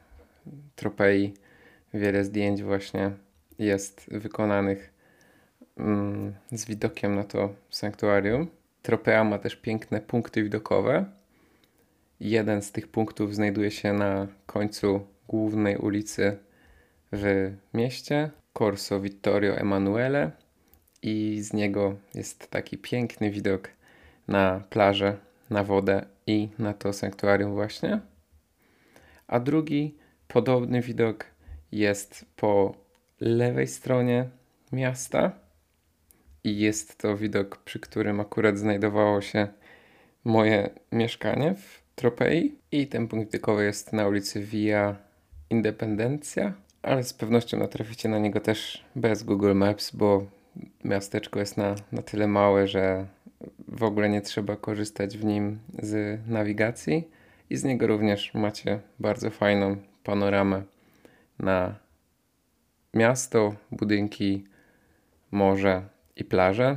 tropei. 0.77 1.35
Wiele 1.95 2.25
zdjęć 2.25 2.63
właśnie 2.63 3.11
jest 3.59 4.07
wykonanych 4.11 4.92
z 6.53 6.65
widokiem 6.65 7.15
na 7.15 7.25
to 7.25 7.55
sanktuarium. 7.71 8.49
Tropea 8.83 9.25
ma 9.25 9.39
też 9.39 9.57
piękne 9.57 10.01
punkty 10.01 10.43
widokowe. 10.43 11.05
Jeden 12.21 12.62
z 12.62 12.73
tych 12.73 12.89
punktów 12.89 13.35
znajduje 13.35 13.71
się 13.71 13.93
na 13.93 14.27
końcu 14.47 15.07
głównej 15.29 15.77
ulicy 15.77 16.39
w 17.12 17.53
mieście, 17.75 18.31
Corso 18.59 19.01
Vittorio 19.01 19.57
Emanuele 19.57 20.31
i 21.03 21.41
z 21.43 21.53
niego 21.53 21.97
jest 22.15 22.51
taki 22.51 22.79
piękny 22.79 23.31
widok 23.31 23.69
na 24.29 24.65
plażę, 24.71 25.17
na 25.51 25.65
wodę 25.65 26.05
i 26.27 26.49
na 26.59 26.75
to 26.75 26.93
sanktuarium 26.93 27.55
właśnie. 27.55 28.01
A 29.27 29.41
drugi 29.41 29.95
podobny 30.29 30.81
widok 30.81 31.25
jest 31.73 32.25
po 32.37 32.75
lewej 33.21 33.67
stronie 33.67 34.29
miasta 34.73 35.42
i 36.45 36.59
jest 36.59 36.99
to 36.99 37.17
widok, 37.17 37.57
przy 37.57 37.81
którym 37.81 38.21
akurat 38.21 38.59
znajdowało 38.59 39.21
się 39.21 39.49
moje 40.25 40.71
mieszkanie 40.93 41.55
w 41.55 41.83
Tropei. 41.95 42.55
I 42.73 42.87
ten 42.87 43.09
punkt 43.09 43.33
widokowy 43.33 43.65
jest 43.65 43.93
na 43.93 44.09
ulicy 44.09 44.41
Via 44.41 44.97
Independencia, 45.51 46.53
ale 46.83 47.05
z 47.05 47.15
pewnością 47.15 47.59
natraficie 47.59 48.09
na 48.09 48.19
niego 48.19 48.41
też 48.41 48.85
bez 48.97 49.23
Google 49.23 49.55
Maps, 49.55 49.97
bo 49.97 50.27
miasteczko 50.85 51.41
jest 51.41 51.57
na, 51.57 51.75
na 51.93 52.03
tyle 52.03 52.27
małe, 52.27 52.69
że 52.69 53.07
w 53.69 53.83
ogóle 53.83 54.09
nie 54.09 54.21
trzeba 54.21 54.57
korzystać 54.57 55.19
w 55.19 55.25
nim 55.25 55.59
z 55.83 56.21
nawigacji. 56.29 57.09
I 57.51 57.57
z 57.57 57.65
niego 57.65 57.87
również 57.87 58.35
macie 58.35 58.81
bardzo 58.99 59.31
fajną 59.31 59.77
panoramę 60.05 60.63
na 61.39 61.75
miasto, 62.95 63.55
budynki, 63.71 64.45
morze 65.31 65.83
i 66.16 66.25
plaże. 66.25 66.76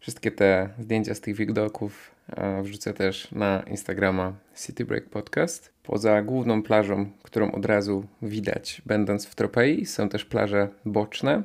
Wszystkie 0.00 0.30
te 0.30 0.68
zdjęcia 0.78 1.14
z 1.14 1.20
tych 1.20 1.36
widoków 1.36 2.10
e, 2.28 2.62
wrzucę 2.62 2.94
też 2.94 3.32
na 3.32 3.62
Instagrama 3.70 4.32
City 4.66 4.84
Break 4.84 5.04
Podcast. 5.04 5.72
Poza 5.82 6.22
główną 6.22 6.62
plażą, 6.62 7.10
którą 7.22 7.52
od 7.52 7.66
razu 7.66 8.04
widać 8.22 8.82
będąc 8.86 9.26
w 9.26 9.34
Tropei, 9.34 9.86
są 9.86 10.08
też 10.08 10.24
plaże 10.24 10.68
boczne. 10.84 11.42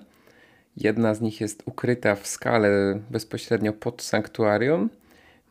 Jedna 0.78 1.14
z 1.14 1.22
nich 1.22 1.42
jest 1.42 1.64
ukryta 1.66 2.16
w 2.16 2.28
skale 2.28 3.00
bezpośrednio 3.10 3.74
pod 3.74 4.02
sanktuarium. 4.02 4.90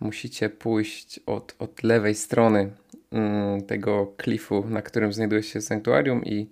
Musicie 0.01 0.49
pójść 0.51 1.21
od, 1.27 1.55
od 1.59 1.83
lewej 1.83 2.15
strony 2.15 2.71
mm, 3.13 3.63
tego 3.63 4.07
klifu, 4.17 4.65
na 4.69 4.83
którym 4.83 5.13
znajduje 5.13 5.43
się 5.43 5.61
sanktuarium 5.61 6.25
i 6.25 6.51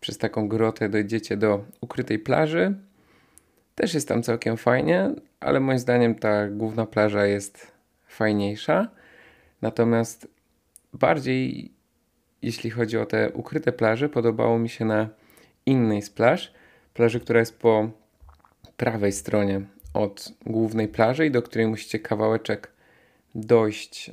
przez 0.00 0.18
taką 0.18 0.48
grotę 0.48 0.88
dojdziecie 0.88 1.36
do 1.36 1.64
ukrytej 1.80 2.18
plaży. 2.18 2.74
Też 3.76 3.94
jest 3.94 4.08
tam 4.08 4.22
całkiem 4.22 4.56
fajnie, 4.56 5.10
ale 5.40 5.60
moim 5.60 5.78
zdaniem 5.78 6.14
ta 6.14 6.48
główna 6.48 6.86
plaża 6.86 7.26
jest 7.26 7.72
fajniejsza. 8.08 8.88
Natomiast 9.62 10.28
bardziej, 10.92 11.72
jeśli 12.42 12.70
chodzi 12.70 12.98
o 12.98 13.06
te 13.06 13.30
ukryte 13.30 13.72
plaże, 13.72 14.08
podobało 14.08 14.58
mi 14.58 14.68
się 14.68 14.84
na 14.84 15.08
innej 15.66 16.02
z 16.02 16.10
plaż, 16.10 16.52
plaży, 16.94 17.20
która 17.20 17.40
jest 17.40 17.58
po 17.58 17.90
prawej 18.76 19.12
stronie 19.12 19.60
od 19.94 20.32
głównej 20.46 20.88
plaży 20.88 21.26
i 21.26 21.30
do 21.30 21.42
której 21.42 21.66
musicie 21.66 21.98
kawałeczek 21.98 22.72
dojść 23.34 24.10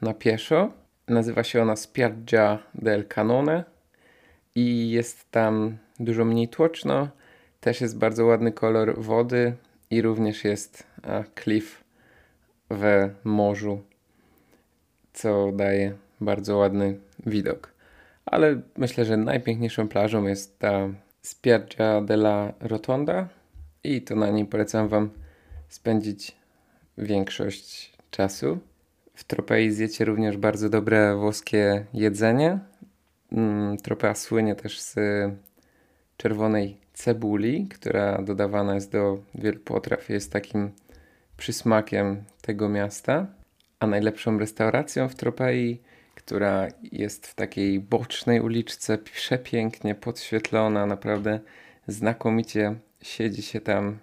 na 0.00 0.14
pieszo. 0.14 0.72
Nazywa 1.08 1.44
się 1.44 1.62
ona 1.62 1.76
Spiaggia 1.76 2.58
del 2.74 3.04
Canone 3.08 3.64
i 4.54 4.90
jest 4.90 5.30
tam 5.30 5.76
dużo 6.00 6.24
mniej 6.24 6.48
tłoczno. 6.48 7.08
Też 7.62 7.80
jest 7.80 7.98
bardzo 7.98 8.24
ładny 8.24 8.52
kolor 8.52 9.00
wody 9.00 9.52
i 9.90 10.02
również 10.02 10.44
jest 10.44 10.86
klif 11.34 11.84
we 12.70 13.10
morzu, 13.24 13.82
co 15.12 15.52
daje 15.52 15.92
bardzo 16.20 16.56
ładny 16.56 16.98
widok. 17.26 17.72
Ale 18.26 18.60
myślę, 18.76 19.04
że 19.04 19.16
najpiękniejszą 19.16 19.88
plażą 19.88 20.26
jest 20.26 20.58
ta 20.58 20.88
Spiaggia 21.22 22.00
della 22.00 22.52
Rotonda 22.60 23.28
i 23.84 24.02
to 24.02 24.16
na 24.16 24.30
niej 24.30 24.46
polecam 24.46 24.88
Wam 24.88 25.10
spędzić 25.68 26.36
większość 26.98 27.92
czasu. 28.10 28.58
W 29.14 29.24
Tropei 29.24 29.70
zjecie 29.70 30.04
również 30.04 30.36
bardzo 30.36 30.68
dobre 30.68 31.16
włoskie 31.16 31.84
jedzenie. 31.94 32.58
Mm, 33.32 33.76
Tropea 33.76 34.14
słynie 34.14 34.54
też 34.54 34.80
z 34.80 34.96
czerwonej 36.16 36.81
cebuli, 37.04 37.66
która 37.70 38.22
dodawana 38.22 38.74
jest 38.74 38.92
do 38.92 39.18
wielu 39.34 39.60
potraw. 39.60 40.08
Jest 40.08 40.32
takim 40.32 40.70
przysmakiem 41.36 42.24
tego 42.42 42.68
miasta. 42.68 43.26
A 43.80 43.86
najlepszą 43.86 44.38
restauracją 44.38 45.08
w 45.08 45.14
Tropei, 45.14 45.80
która 46.14 46.68
jest 46.92 47.26
w 47.26 47.34
takiej 47.34 47.80
bocznej 47.80 48.40
uliczce, 48.40 48.98
przepięknie 48.98 49.94
podświetlona, 49.94 50.86
naprawdę 50.86 51.40
znakomicie 51.86 52.74
siedzi 53.00 53.42
się 53.42 53.60
tam 53.60 53.98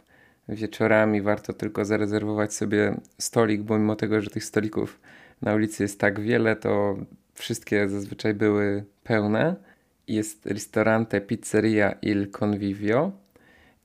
wieczorami. 0.50 1.22
Warto 1.22 1.54
tylko 1.54 1.86
zarezerwować 1.86 2.54
sobie 2.54 2.96
stolik, 3.18 3.62
bo 3.62 3.78
mimo 3.78 3.96
tego, 3.96 4.22
że 4.22 4.30
tych 4.30 4.44
stolików 4.44 5.00
na 5.42 5.54
ulicy 5.54 5.84
jest 5.84 6.00
tak 6.00 6.20
wiele, 6.20 6.56
to 6.56 6.98
wszystkie 7.34 7.90
zazwyczaj 7.90 8.34
były 8.34 8.84
pełne. 9.04 9.69
Jest 10.10 10.46
ristorante 10.46 11.22
Pizzeria 11.22 11.92
Il 12.02 12.32
Convivio 12.32 13.12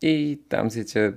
i 0.03 0.43
tam 0.49 0.71
zjecie 0.71 1.13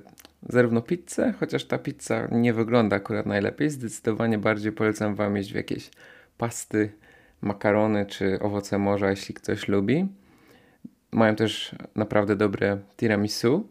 zarówno 0.49 0.81
pizzę, 0.81 1.33
chociaż 1.39 1.65
ta 1.65 1.77
pizza 1.77 2.27
nie 2.31 2.53
wygląda 2.53 2.95
akurat 2.95 3.25
najlepiej. 3.25 3.69
Zdecydowanie 3.69 4.37
bardziej 4.37 4.71
polecam 4.71 5.15
Wam 5.15 5.35
jeść 5.35 5.51
w 5.51 5.55
jakieś 5.55 5.89
pasty, 6.37 6.91
makarony 7.41 8.05
czy 8.05 8.39
owoce 8.39 8.77
morza, 8.77 9.09
jeśli 9.09 9.35
ktoś 9.35 9.67
lubi. 9.67 10.07
Mają 11.11 11.35
też 11.35 11.75
naprawdę 11.95 12.35
dobre 12.35 12.77
tiramisu, 12.97 13.67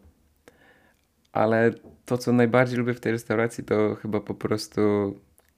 ale 1.31 1.71
to, 2.05 2.17
co 2.17 2.31
najbardziej 2.31 2.77
lubię 2.77 2.93
w 2.93 2.99
tej 2.99 3.11
restauracji, 3.11 3.63
to 3.63 3.95
chyba 3.95 4.19
po 4.19 4.33
prostu 4.33 4.81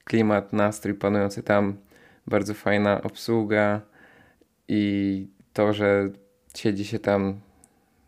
klimat, 0.04 0.54
nastrój 0.54 0.94
panujący 0.94 1.44
tam, 1.44 1.78
bardzo 2.28 2.54
fajna 2.54 3.02
obsługa 3.02 3.82
i 4.68 5.28
to, 5.60 5.74
że 5.74 6.10
siedzi 6.56 6.86
się 6.86 7.00
tam 7.00 7.40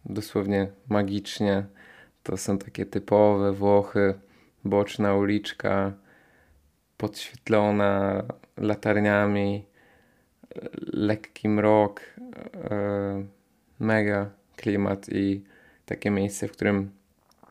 dosłownie 0.05 0.67
magicznie. 0.89 1.65
To 2.23 2.37
są 2.37 2.57
takie 2.57 2.85
typowe 2.85 3.51
Włochy, 3.53 4.13
boczna 4.63 5.15
uliczka, 5.15 5.93
podświetlona 6.97 8.23
latarniami, 8.57 9.65
lekki 10.93 11.49
mrok, 11.49 12.01
e, 12.53 13.23
mega 13.79 14.29
klimat 14.55 15.09
i 15.09 15.43
takie 15.85 16.11
miejsce, 16.11 16.47
w 16.47 16.51
którym 16.51 16.91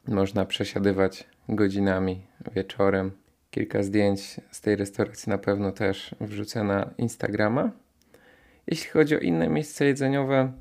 można 0.09 0.45
przesiadywać 0.45 1.25
godzinami 1.49 2.27
wieczorem. 2.55 3.11
Kilka 3.51 3.83
zdjęć 3.83 4.41
z 4.51 4.61
tej 4.61 4.77
restauracji 4.77 5.31
na 5.31 5.39
pewno 5.39 5.73
też 5.73 6.15
wrzucę 6.21 6.65
na 6.65 6.91
Instagrama. 6.99 7.71
Jeśli 8.71 8.91
chodzi 8.91 9.17
o 9.17 9.19
inne 9.19 9.49
miejsca 9.49 9.85
jedzeniowe, 9.85 10.53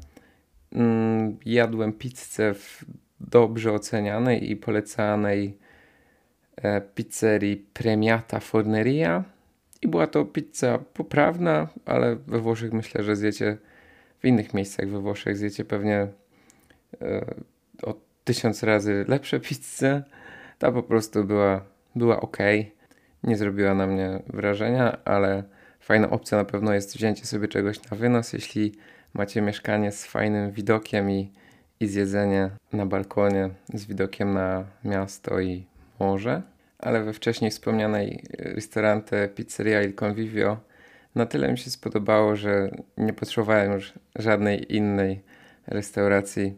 mm, 0.74 1.38
jadłem 1.45 1.93
pizzę 1.93 2.54
w 2.54 2.86
dobrze 3.19 3.74
ocenianej 3.74 4.52
i 4.52 4.56
polecanej 4.56 5.58
e, 6.56 6.82
pizzerii 6.82 7.65
Premiata 7.74 8.39
Forneria. 8.39 9.24
I 9.82 9.88
była 9.88 10.08
to 10.08 10.26
pizza 10.26 10.80
poprawna, 10.93 11.67
ale 11.86 12.15
we 12.15 12.39
Włoszech 12.39 12.74
myślę, 12.74 13.04
że 13.04 13.15
zjecie 13.15 13.58
w 14.19 14.26
innych 14.26 14.54
miejscach 14.54 14.89
we 14.89 15.00
Włoszech 15.00 15.38
zjecie 15.38 15.65
pewnie 15.65 16.08
e, 17.02 17.34
o 17.84 17.95
tysiąc 18.24 18.63
razy 18.63 19.06
lepsze 19.08 19.39
pizze. 19.39 20.04
Ta 20.60 20.72
po 20.72 20.84
prostu 20.84 21.24
była, 21.24 21.65
była 21.95 22.22
ok. 22.22 22.38
Nie 23.24 23.38
zrobiła 23.38 23.74
na 23.74 23.88
mnie 23.88 24.19
wrażenia, 24.28 24.98
ale 25.06 25.43
fajna 25.79 26.09
opcja 26.09 26.37
na 26.37 26.45
pewno 26.45 26.73
jest 26.73 26.95
wzięcie 26.95 27.25
sobie 27.25 27.47
czegoś 27.47 27.89
na 27.91 27.97
wynos, 27.97 28.33
jeśli 28.33 28.75
macie 29.13 29.41
mieszkanie 29.41 29.91
z 29.91 30.05
fajnym 30.05 30.51
widokiem 30.51 31.11
i, 31.11 31.31
i 31.79 31.87
zjedzenie 31.87 32.49
na 32.73 32.85
balkonie 32.85 33.49
z 33.73 33.85
widokiem 33.85 34.33
na 34.33 34.65
miasto 34.83 35.39
i 35.39 35.65
morze. 35.99 36.41
Ale 36.79 37.03
we 37.03 37.13
wcześniej 37.13 37.51
wspomnianej 37.51 38.23
restaurante 38.37 39.27
Pizzeria 39.27 39.83
Il 39.83 39.93
Convivio 39.95 40.57
na 41.15 41.25
tyle 41.25 41.51
mi 41.51 41.57
się 41.57 41.71
spodobało, 41.71 42.35
że 42.35 42.71
nie 42.97 43.13
potrzebowałem 43.13 43.71
już 43.71 43.93
żadnej 44.15 44.75
innej 44.75 45.21
restauracji. 45.67 46.57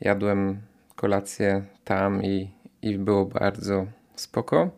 Jadłem 0.00 0.60
kolację 0.96 1.62
tam 1.84 2.24
i, 2.24 2.50
i 2.82 2.98
było 2.98 3.24
bardzo 3.24 3.86
spoko. 4.16 4.70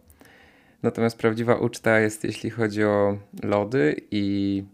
Natomiast 0.83 1.19
prawdziwa 1.19 1.55
uczta 1.55 2.01
jest, 2.01 2.25
jeśli 2.25 2.51
chodzi 2.51 2.85
o 2.85 3.19
lody 3.43 3.97
i 4.11 4.64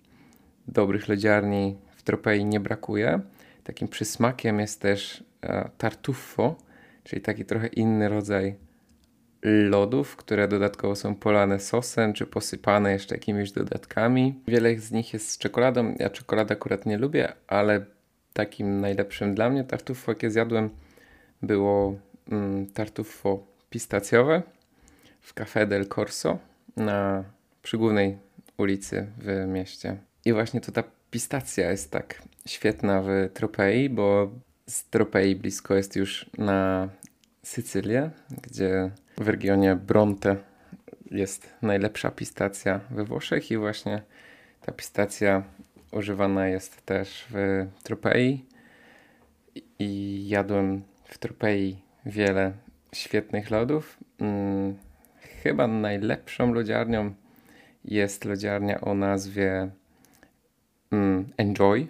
dobrych 0.69 1.09
lodziarni 1.09 1.77
w 1.97 2.03
Tropei 2.03 2.45
nie 2.45 2.61
brakuje. 2.61 3.21
Takim 3.65 3.89
przysmakiem 3.89 4.61
jest 4.61 4.81
też 4.81 5.25
e, 5.43 5.71
tartuffo, 5.79 6.57
czyli 7.05 7.23
taki 7.23 7.45
trochę 7.45 7.67
inny 7.67 8.09
rodzaj 8.09 8.55
lodów, 9.43 10.17
które 10.17 10.49
dodatkowo 10.49 10.97
są 10.97 11.15
polane 11.15 11.61
sosem, 11.61 12.13
czy 12.13 12.27
posypane 12.27 12.93
jeszcze 12.93 13.15
jakimiś 13.15 13.53
dodatkami. 13.53 14.41
Wiele 14.49 14.79
z 14.79 14.93
nich 14.93 15.13
jest 15.13 15.31
z 15.31 15.39
czekoladą. 15.39 15.95
Ja 15.99 16.11
czekoladę 16.11 16.53
akurat 16.53 16.87
nie 16.87 16.99
lubię, 16.99 17.33
ale 17.47 17.85
takim 18.33 18.81
najlepszym 18.81 19.35
dla 19.35 19.51
mnie 19.51 19.65
tartuffo, 19.65 20.13
jakie 20.13 20.31
zjadłem, 20.31 20.71
było 21.43 21.99
mm, 22.29 22.67
tartuffo 22.67 23.47
pistacjowe 23.71 24.43
w 25.27 25.35
Café 25.35 25.67
del 25.67 25.87
Corso 25.89 26.39
na 26.77 27.25
przy 27.63 27.79
głównej 27.79 28.19
ulicy 28.59 29.07
w 29.19 29.47
mieście. 29.49 29.97
I 30.25 30.33
właśnie 30.33 30.61
to 30.61 30.73
ta 30.73 30.85
pistacja 31.11 31.71
jest 31.71 31.91
tak 31.91 32.23
świetna 32.47 33.03
w 33.03 33.09
Tropei, 33.35 33.89
bo 33.89 34.31
z 34.67 34.85
Tropei 34.85 35.37
blisko 35.37 35.75
jest 35.75 35.97
już 35.97 36.31
na 36.39 36.89
Sycylię, 37.43 38.11
gdzie 38.43 38.91
w 39.19 39.29
regionie 39.29 39.77
Bronte 39.77 40.37
jest 41.11 41.51
najlepsza 41.63 42.11
pistacja 42.11 42.81
we 42.91 43.05
Włoszech 43.05 43.51
i 43.51 43.57
właśnie 43.57 44.03
ta 44.67 44.73
pistacja 44.73 45.43
używana 45.93 46.49
jest 46.49 46.87
też 46.87 47.27
w 47.31 47.67
Tropei 47.83 48.45
i 49.79 50.23
jadłem 50.29 50.83
w 51.05 51.19
Tropei 51.19 51.83
wiele 52.07 52.53
świetnych 52.93 53.51
lodów. 53.51 53.99
Chyba 55.47 55.67
najlepszą 55.67 56.53
lodziarnią 56.55 57.15
jest 57.85 58.25
lodziarnia 58.25 58.81
o 58.81 58.95
nazwie 58.95 59.71
hmm, 60.91 61.29
Enjoy, 61.37 61.87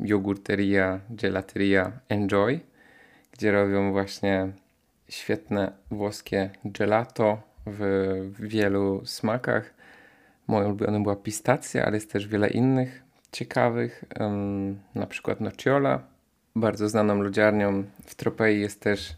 jogurteria, 0.00 1.00
gelateria 1.10 1.92
Enjoy, 2.08 2.60
gdzie 3.32 3.52
robią 3.52 3.92
właśnie 3.92 4.52
świetne 5.08 5.72
włoskie 5.90 6.50
gelato 6.64 7.42
w 7.66 7.80
wielu 8.38 9.06
smakach. 9.06 9.74
Moją 10.46 10.66
ulubioną 10.66 11.02
była 11.02 11.16
pistacja, 11.16 11.84
ale 11.84 11.96
jest 11.96 12.12
też 12.12 12.28
wiele 12.28 12.48
innych 12.48 13.02
ciekawych, 13.32 14.04
um, 14.20 14.78
na 14.94 15.06
przykład 15.06 15.40
nocciola. 15.40 16.02
Bardzo 16.56 16.88
znaną 16.88 17.22
lodziarnią 17.22 17.84
w 18.06 18.14
Tropei 18.14 18.60
jest 18.60 18.80
też 18.80 19.16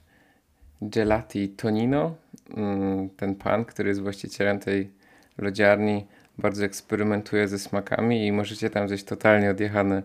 Gelati 0.82 1.48
Tonino. 1.48 2.14
Um, 2.50 3.10
ten 3.16 3.34
pan, 3.34 3.64
który 3.64 3.88
jest 3.88 4.00
właścicielem 4.00 4.58
tej 4.58 4.90
lodziarni, 5.38 6.06
bardzo 6.38 6.64
eksperymentuje 6.64 7.48
ze 7.48 7.58
smakami 7.58 8.26
i 8.26 8.32
możecie 8.32 8.70
tam 8.70 8.88
zjeść 8.88 9.04
totalnie 9.04 9.50
odjechane 9.50 10.02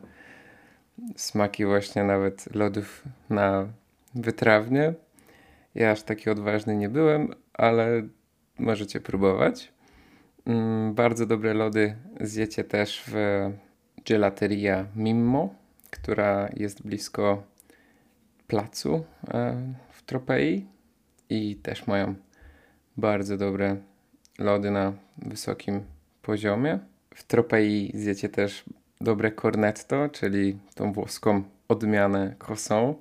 smaki 1.16 1.66
właśnie 1.66 2.04
nawet 2.04 2.56
lodów 2.56 3.04
na 3.30 3.68
wytrawnie. 4.16 4.94
Ja 5.76 5.92
aż 5.92 6.04
taki 6.04 6.30
odważny 6.30 6.76
nie 6.76 6.90
byłem, 6.90 7.34
ale 7.54 8.08
możecie 8.60 9.00
próbować. 9.00 9.72
Mm, 10.46 10.94
bardzo 10.94 11.26
dobre 11.26 11.54
lody 11.54 11.96
zjecie 12.22 12.64
też 12.64 13.04
w 13.08 13.16
Gelateria 14.06 14.86
Mimmo, 14.96 15.56
która 15.92 16.50
jest 16.58 16.84
blisko 16.84 17.44
placu 18.48 19.06
e, 19.28 19.56
w 19.92 20.04
Tropei 20.04 20.66
i 21.30 21.56
też 21.56 21.88
mają 21.88 22.16
bardzo 22.98 23.38
dobre 23.38 23.78
lody 24.40 24.72
na 24.72 24.94
wysokim 25.18 25.82
poziomie. 26.22 26.80
W 27.16 27.24
Tropei 27.24 27.92
zjecie 27.96 28.30
też 28.30 28.64
dobre 29.02 29.32
cornetto, 29.32 30.10
czyli 30.10 30.60
tą 30.76 30.94
włoską 30.94 31.44
odmianę 31.68 32.36
croissant, 32.48 32.98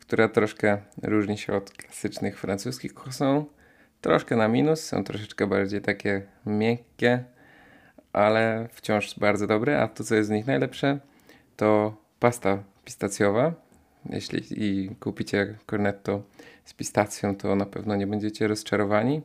która 0.00 0.28
troszkę 0.28 0.78
różni 1.02 1.38
się 1.38 1.52
od 1.52 1.70
klasycznych 1.70 2.40
francuskich 2.40 2.94
croissant. 2.94 3.48
Troszkę 4.00 4.36
na 4.36 4.48
minus, 4.48 4.84
są 4.84 5.04
troszeczkę 5.04 5.46
bardziej 5.46 5.80
takie 5.80 6.22
miękkie, 6.46 7.24
ale 8.12 8.68
wciąż 8.72 9.18
bardzo 9.18 9.46
dobre. 9.46 9.82
A 9.82 9.88
to, 9.88 10.04
co 10.04 10.14
jest 10.14 10.28
z 10.28 10.32
nich 10.32 10.46
najlepsze, 10.46 10.98
to 11.56 11.96
pasta 12.20 12.62
pistacjowa. 12.84 13.63
Jeśli 14.10 14.42
i 14.50 14.88
kupicie 15.00 15.58
cornetto 15.66 16.22
z 16.64 16.74
pistacją, 16.74 17.36
to 17.36 17.56
na 17.56 17.66
pewno 17.66 17.96
nie 17.96 18.06
będziecie 18.06 18.48
rozczarowani. 18.48 19.22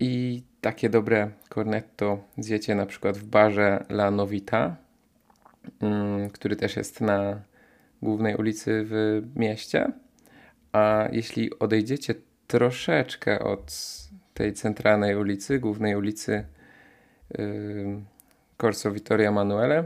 I 0.00 0.42
takie 0.60 0.90
dobre 0.90 1.30
cornetto 1.48 2.18
zjecie 2.38 2.74
na 2.74 2.86
przykład 2.86 3.18
w 3.18 3.24
barze 3.24 3.84
La 3.88 4.10
Novita, 4.10 4.76
mm, 5.80 6.30
który 6.30 6.56
też 6.56 6.76
jest 6.76 7.00
na 7.00 7.40
głównej 8.02 8.36
ulicy 8.36 8.84
w 8.86 9.22
mieście. 9.36 9.92
A 10.72 11.08
jeśli 11.12 11.58
odejdziecie 11.58 12.14
troszeczkę 12.46 13.38
od 13.38 13.74
tej 14.34 14.52
centralnej 14.52 15.16
ulicy, 15.16 15.58
głównej 15.58 15.96
ulicy 15.96 16.44
Corso 18.60 18.92
Vittoria 18.92 19.28
Emanuele, 19.28 19.84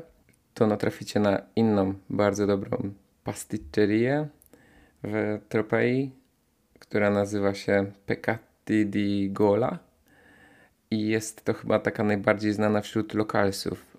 to 0.55 0.67
natraficie 0.67 1.21
na 1.21 1.43
inną 1.57 1.95
bardzo 2.11 2.47
dobrą 2.47 2.93
pasticcerię 3.29 4.29
w 5.05 5.39
Tropei, 5.49 6.11
która 6.79 7.11
nazywa 7.11 7.55
się 7.55 7.93
Peccati 8.07 8.87
di 8.87 9.31
Gola 9.31 9.79
i 10.91 11.09
jest 11.09 11.45
to 11.45 11.55
chyba 11.55 11.79
taka 11.79 12.05
najbardziej 12.05 12.53
znana 12.53 12.81
wśród 12.81 13.15
lokalsów 13.15 13.97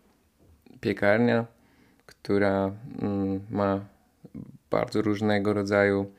piekarnia, 0.81 1.45
która 2.05 2.71
mm, 3.01 3.39
ma 3.49 3.85
bardzo 4.71 5.01
różnego 5.01 5.53
rodzaju 5.53 6.11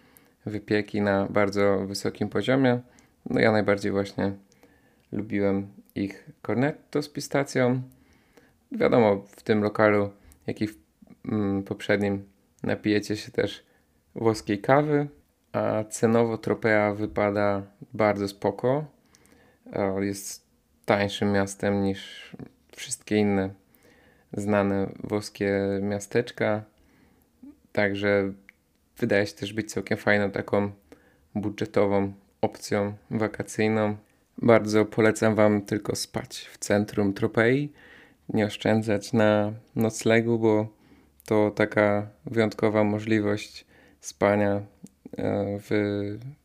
wypieki 0.47 1.01
na 1.01 1.27
bardzo 1.27 1.87
wysokim 1.87 2.29
poziomie. 2.29 2.81
No 3.31 3.41
ja 3.41 3.53
najbardziej 3.53 3.93
właśnie 3.93 4.33
lubiłem 5.13 5.69
ich 5.95 6.31
cornetto 6.43 7.03
z 7.03 7.09
pistacją. 7.09 7.83
Wiadomo, 8.73 9.17
w 9.37 9.43
tym 9.43 9.63
lokalu, 9.63 10.11
jak 10.47 10.63
i 10.63 10.67
w 10.67 10.75
mm, 11.25 11.63
poprzednim, 11.63 12.31
napijecie 12.63 13.17
się 13.17 13.33
też 13.33 13.63
włoskiej 14.15 14.59
kawy, 14.59 15.09
a 15.53 15.85
cenowo 15.85 16.39
Tropea 16.39 16.95
wypada 16.95 17.63
bardzo 17.95 18.29
spoko. 18.29 18.85
Jest 20.01 20.47
tańszym 20.85 21.33
miastem 21.33 21.83
niż 21.83 22.31
wszystkie 22.77 23.17
inne 23.17 23.51
znane 24.33 24.91
włoskie 25.03 25.61
miasteczka. 25.83 26.65
Także 27.73 28.33
wydaje 28.99 29.27
się 29.27 29.35
też 29.35 29.53
być 29.53 29.73
całkiem 29.73 29.99
fajną 29.99 30.31
taką 30.31 30.71
budżetową 31.35 32.13
opcją 32.41 32.95
wakacyjną. 33.11 33.97
Bardzo 34.39 34.85
polecam 34.85 35.35
Wam 35.35 35.63
tylko 35.63 35.97
spać 35.97 36.49
w 36.53 36.59
centrum 36.59 37.13
Tropei, 37.13 37.73
nie 38.29 38.47
oszczędzać 38.47 39.13
na 39.13 39.53
noclegu, 39.77 40.39
bo 40.39 40.67
to 41.31 41.51
taka 41.51 42.09
wyjątkowa 42.27 42.85
możliwość 42.85 43.67
spania 44.01 44.51
e, 44.51 44.63
w 45.61 45.71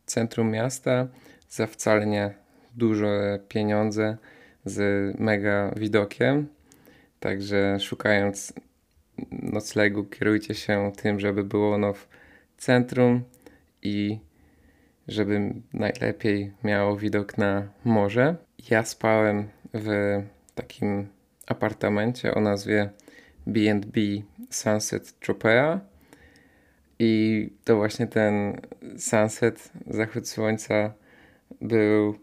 centrum 0.05 0.51
miasta 0.51 1.07
za 1.49 1.67
wcale 1.67 2.05
nie 2.05 2.33
duże 2.75 3.39
pieniądze 3.47 4.17
z 4.65 4.79
mega 5.19 5.71
widokiem. 5.77 6.47
Także 7.19 7.79
szukając 7.79 8.53
noclegu, 9.31 10.03
kierujcie 10.03 10.55
się 10.55 10.91
tym, 10.95 11.19
żeby 11.19 11.43
było 11.43 11.73
ono 11.73 11.93
w 11.93 12.07
centrum 12.57 13.23
i 13.81 14.19
żeby 15.07 15.53
najlepiej 15.73 16.51
miało 16.63 16.97
widok 16.97 17.37
na 17.37 17.67
morze. 17.83 18.35
Ja 18.69 18.85
spałem 18.85 19.49
w 19.73 20.21
takim 20.55 21.07
apartamencie 21.47 22.33
o 22.35 22.41
nazwie 22.41 22.89
B&B 23.47 24.01
Sunset 24.49 25.19
Tropea 25.19 25.79
i 26.99 27.49
to 27.63 27.75
właśnie 27.75 28.07
ten 28.07 28.61
sunset, 28.97 29.71
zachód 29.87 30.27
słońca 30.27 30.93
był 31.61 32.15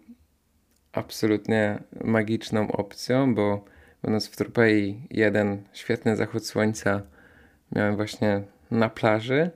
absolutnie 0.93 1.83
magiczną 2.05 2.73
opcją, 2.73 3.35
bo 3.35 3.65
będąc 4.03 4.29
w 4.29 4.37
Tropei 4.37 5.07
jeden 5.11 5.63
świetny 5.73 6.17
zachód 6.17 6.47
słońca 6.47 7.03
miałem 7.73 7.97
właśnie 7.97 8.43
na 8.71 8.89
plaży, 8.89 9.51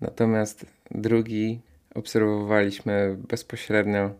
natomiast 0.00 0.66
drugi 0.90 1.60
obserwowaliśmy 1.94 3.16
bezpośrednio 3.28 4.10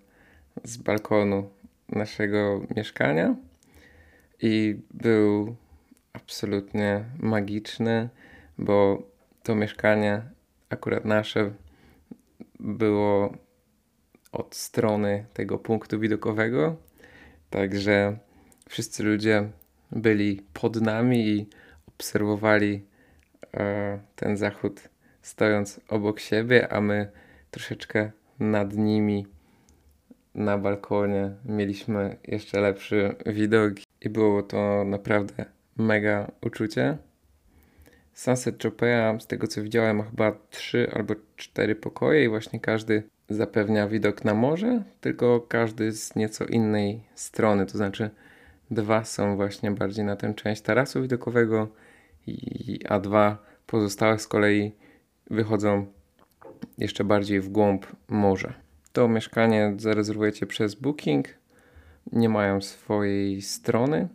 z 0.65 0.77
balkonu 0.77 1.51
naszego 1.89 2.61
mieszkania 2.77 3.35
i 4.43 4.81
był 4.91 5.57
absolutnie 6.33 7.05
magiczny, 7.19 8.09
bo 8.59 9.03
to 9.43 9.55
mieszkanie, 9.55 10.23
akurat 10.71 11.05
nasze, 11.05 11.53
było 12.61 13.33
od 14.33 14.55
strony 14.55 15.25
tego 15.35 15.59
punktu 15.59 16.01
widokowego, 16.01 16.77
także 17.51 18.19
wszyscy 18.69 19.03
ludzie 19.03 19.51
byli 19.91 20.43
pod 20.53 20.81
nami 20.81 21.29
i 21.29 21.47
obserwowali 21.89 22.85
e, 23.55 23.99
ten 24.17 24.37
zachód 24.37 24.89
stojąc 25.23 25.81
obok 25.89 26.21
siebie, 26.21 26.73
a 26.73 26.81
my 26.81 27.11
troszeczkę 27.51 28.11
nad 28.41 28.77
nimi 28.77 29.27
na 30.35 30.59
balkonie 30.59 31.31
mieliśmy 31.45 32.17
jeszcze 32.25 32.61
lepszy 32.61 33.15
widok. 33.27 33.73
I 34.01 34.09
było 34.09 34.43
to 34.43 34.85
naprawdę 34.85 35.62
mega 35.77 36.33
uczucie. 36.43 36.99
Sunset 38.15 38.59
Tropea, 38.59 39.21
z 39.21 39.27
tego 39.27 39.47
co 39.47 39.63
widziałem, 39.63 39.97
ma 39.97 40.05
chyba 40.05 40.33
trzy 40.51 40.91
albo 40.95 41.15
cztery 41.37 41.75
pokoje 41.75 42.25
i 42.25 42.29
właśnie 42.29 42.61
każdy 42.61 43.03
zapewnia 43.29 43.89
widok 43.89 44.25
na 44.25 44.35
morze, 44.35 44.83
tylko 45.01 45.41
każdy 45.41 45.93
z 45.93 46.17
nieco 46.17 46.45
innej 46.45 47.01
strony, 47.15 47.67
to 47.67 47.79
znaczy 47.79 48.11
dwa 48.71 49.05
są 49.05 49.37
właśnie 49.37 49.71
bardziej 49.71 50.05
na 50.05 50.17
tę 50.17 50.35
część 50.35 50.63
tarasu 50.63 51.03
widokowego, 51.03 51.69
a 52.89 53.01
dwa 53.01 53.39
pozostałe 53.67 54.19
z 54.19 54.29
kolei 54.29 54.73
wychodzą 55.31 55.87
jeszcze 56.79 57.05
bardziej 57.05 57.41
w 57.41 57.49
głąb 57.49 57.87
morza. 58.09 58.55
To 58.93 59.09
mieszkanie 59.09 59.75
zarezerwujecie 59.77 60.47
przez 60.47 60.75
Booking, 60.75 61.29
nie 62.13 62.29
mają 62.29 62.61
swojej 62.61 63.43
strony, 63.43 64.09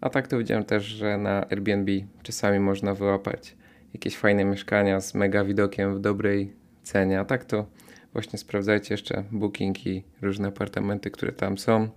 a 0.00 0.10
tak 0.10 0.28
to 0.28 0.38
widziałem 0.38 0.64
też, 0.64 0.84
że 0.84 1.18
na 1.18 1.48
Airbnb 1.50 1.92
czasami 2.22 2.60
można 2.60 2.94
wyłapać 2.94 3.56
jakieś 3.94 4.16
fajne 4.16 4.44
mieszkania 4.44 5.00
z 5.00 5.14
mega 5.14 5.44
widokiem 5.44 5.94
w 5.94 6.00
dobrej 6.00 6.52
cenie, 6.82 7.20
a 7.20 7.24
tak 7.24 7.44
to 7.44 7.66
właśnie 8.12 8.38
sprawdzajcie 8.38 8.94
jeszcze 8.94 9.24
Booking 9.32 9.86
i 9.86 10.04
różne 10.22 10.48
apartamenty, 10.48 11.10
które 11.10 11.32
tam 11.32 11.58
są. 11.58 11.88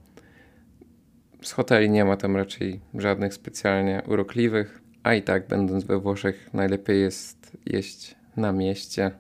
Z 1.41 1.51
hoteli 1.51 1.89
nie 1.89 2.05
ma 2.05 2.17
tam 2.17 2.35
raczej 2.35 2.79
żadnych 2.93 3.33
specjalnie 3.33 4.01
urokliwych, 4.07 4.81
a 5.03 5.13
i 5.13 5.21
tak 5.21 5.47
będąc 5.47 5.83
we 5.83 5.99
Włoszech 5.99 6.53
najlepiej 6.53 7.01
jest 7.01 7.57
jeść 7.65 8.15
na 8.37 8.51
mieście, 8.51 9.11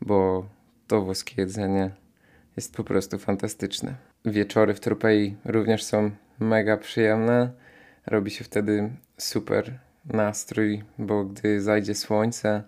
bo 0.00 0.46
to 0.86 1.02
włoskie 1.02 1.34
jedzenie 1.36 1.90
jest 2.56 2.76
po 2.76 2.84
prostu 2.84 3.18
fantastyczne. 3.18 3.94
Wieczory 4.24 4.74
w 4.74 4.80
Tropei 4.80 5.36
również 5.44 5.84
są 5.84 6.10
mega 6.40 6.76
przyjemne. 6.76 7.50
Robi 8.06 8.30
się 8.30 8.44
wtedy 8.44 8.90
super 9.18 9.78
nastrój, 10.04 10.84
bo 10.98 11.24
gdy 11.24 11.60
zajdzie 11.60 11.94
słońce, 11.94 12.62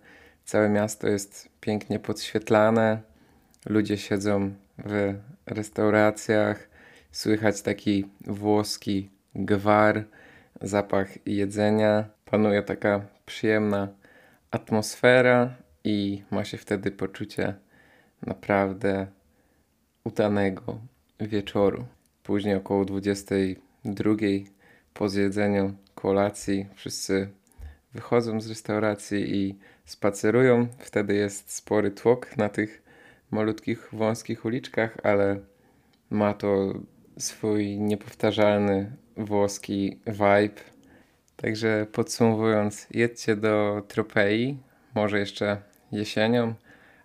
całe 0.45 0.69
miasto 0.69 1.09
jest 1.09 1.49
pięknie 1.61 1.99
podświetlane. 1.99 3.03
Ludzie 3.67 3.99
siedzą 3.99 4.55
w 4.79 5.15
restauracjach, 5.47 6.69
słychać 7.13 7.63
taki 7.63 8.05
włoski 8.27 9.11
gwar, 9.35 10.05
zapach 10.61 11.27
jedzenia. 11.27 12.05
Panuje 12.25 12.63
taka 12.63 13.01
przyjemna 13.27 13.89
atmosfera 14.51 15.55
i 15.85 16.23
ma 16.31 16.45
się 16.45 16.59
wtedy 16.59 16.91
poczucie 16.91 17.55
naprawdę 18.23 19.07
udanego 20.05 20.79
wieczoru. 21.21 21.85
Później 22.23 22.55
około 22.55 22.85
22 22.85 24.11
po 24.95 25.09
zjedzeniu 25.09 25.75
kolacji 25.95 26.67
wszyscy 26.75 27.29
wychodzą 27.95 28.41
z 28.41 28.49
restauracji 28.49 29.37
i 29.37 29.59
spacerują. 29.85 30.69
Wtedy 30.79 31.15
jest 31.15 31.51
spory 31.53 31.91
tłok 31.91 32.37
na 32.37 32.49
tych 32.49 32.83
malutkich, 33.31 33.89
wąskich 33.93 34.45
uliczkach, 34.45 34.97
ale 35.03 35.41
ma 36.11 36.35
to 36.35 36.75
swój 37.19 37.79
niepowtarzalny 37.79 38.93
włoski 39.17 39.99
vibe. 40.07 40.61
Także 41.37 41.87
podsumowując, 41.93 42.87
jedźcie 42.91 43.37
do 43.37 43.83
Tropei, 43.89 44.59
może 44.95 45.19
jeszcze 45.19 45.63
jesienią, 45.93 46.55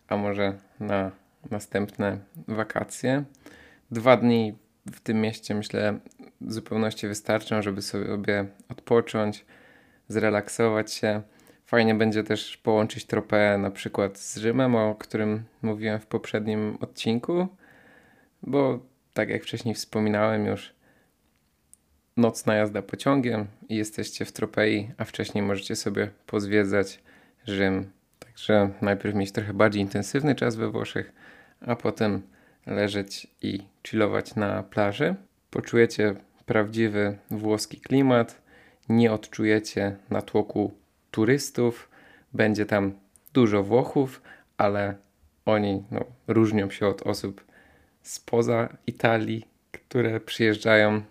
a 0.08 0.18
może 0.18 0.58
na 0.80 1.12
następne 1.52 2.18
wakacje. 2.48 3.24
Dwa 3.92 4.18
dni 4.18 4.58
w 4.94 5.00
tym 5.00 5.22
mieście 5.22 5.56
myślę 5.56 6.00
w 6.42 6.54
zupełności 6.54 7.08
wystarczą, 7.08 7.62
żeby 7.62 7.82
sobie 7.82 8.46
odpocząć, 8.70 9.46
zrelaksować 10.08 10.94
się. 10.94 11.22
Fajnie 11.66 11.96
będzie 11.96 12.24
też 12.24 12.58
połączyć 12.58 13.06
tropę 13.06 13.58
na 13.58 13.72
przykład 13.72 14.20
z 14.20 14.38
Rzymem, 14.38 14.76
o 14.76 14.96
którym 14.96 15.44
mówiłem 15.62 16.00
w 16.00 16.06
poprzednim 16.06 16.78
odcinku, 16.82 17.48
bo 18.42 18.80
tak 19.14 19.30
jak 19.30 19.44
wcześniej 19.44 19.76
wspominałem 19.76 20.46
już, 20.46 20.74
nocna 22.18 22.56
jazda 22.56 22.82
pociągiem 22.82 23.48
i 23.70 23.76
jesteście 23.76 24.26
w 24.26 24.32
Tropei, 24.32 24.92
a 24.98 25.06
wcześniej 25.06 25.44
możecie 25.44 25.76
sobie 25.76 26.10
pozwiedzać 26.26 27.00
Rzym. 27.48 27.92
Także 28.20 28.70
najpierw 28.82 29.16
mieć 29.16 29.32
trochę 29.32 29.54
bardziej 29.54 29.82
intensywny 29.82 30.36
czas 30.36 30.56
we 30.56 30.72
Włoszech, 30.72 31.14
a 31.62 31.76
potem 31.76 32.22
leżeć 32.70 33.28
i 33.42 33.60
chillować 33.88 34.36
na 34.36 34.64
plaży. 34.64 35.16
Poczujecie 35.52 36.16
prawdziwy 36.46 37.18
włoski 37.32 37.82
klimat, 37.82 38.42
nie 38.90 39.12
odczujecie 39.12 39.96
natłoku 40.10 40.74
turystów, 41.12 41.90
będzie 42.34 42.66
tam 42.66 42.94
dużo 43.34 43.64
Włochów, 43.64 44.22
ale 44.58 44.96
oni 45.46 45.84
no, 45.92 46.06
różnią 46.28 46.70
się 46.70 46.88
od 46.88 47.02
osób 47.02 47.44
spoza 48.02 48.78
Italii, 48.88 49.46
które 49.72 50.20
przyjeżdżają 50.20 51.02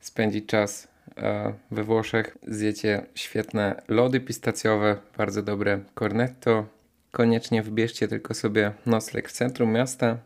spędzić 0.00 0.46
czas 0.46 0.88
e, 1.16 1.52
we 1.70 1.84
Włoszech. 1.84 2.38
Zjecie 2.46 3.06
świetne 3.14 3.82
lody 3.88 4.20
pistacjowe, 4.20 4.96
bardzo 5.16 5.42
dobre 5.42 5.80
cornetto. 5.94 6.66
Koniecznie 7.10 7.62
wybierzcie 7.62 8.08
tylko 8.08 8.34
sobie 8.34 8.72
nocleg 8.86 9.28
w 9.28 9.32
centrum 9.32 9.72
miasta, 9.72 10.18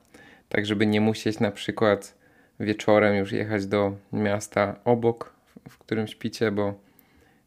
tak 0.51 0.67
żeby 0.67 0.87
nie 0.87 1.01
musieć 1.01 1.41
na 1.41 1.51
przykład 1.51 2.15
wieczorem 2.61 3.17
już 3.17 3.33
jechać 3.33 3.67
do 3.67 3.97
miasta 4.13 4.77
obok, 4.85 5.33
w 5.69 5.79
którym 5.79 6.07
śpicie, 6.07 6.51
bo 6.51 6.75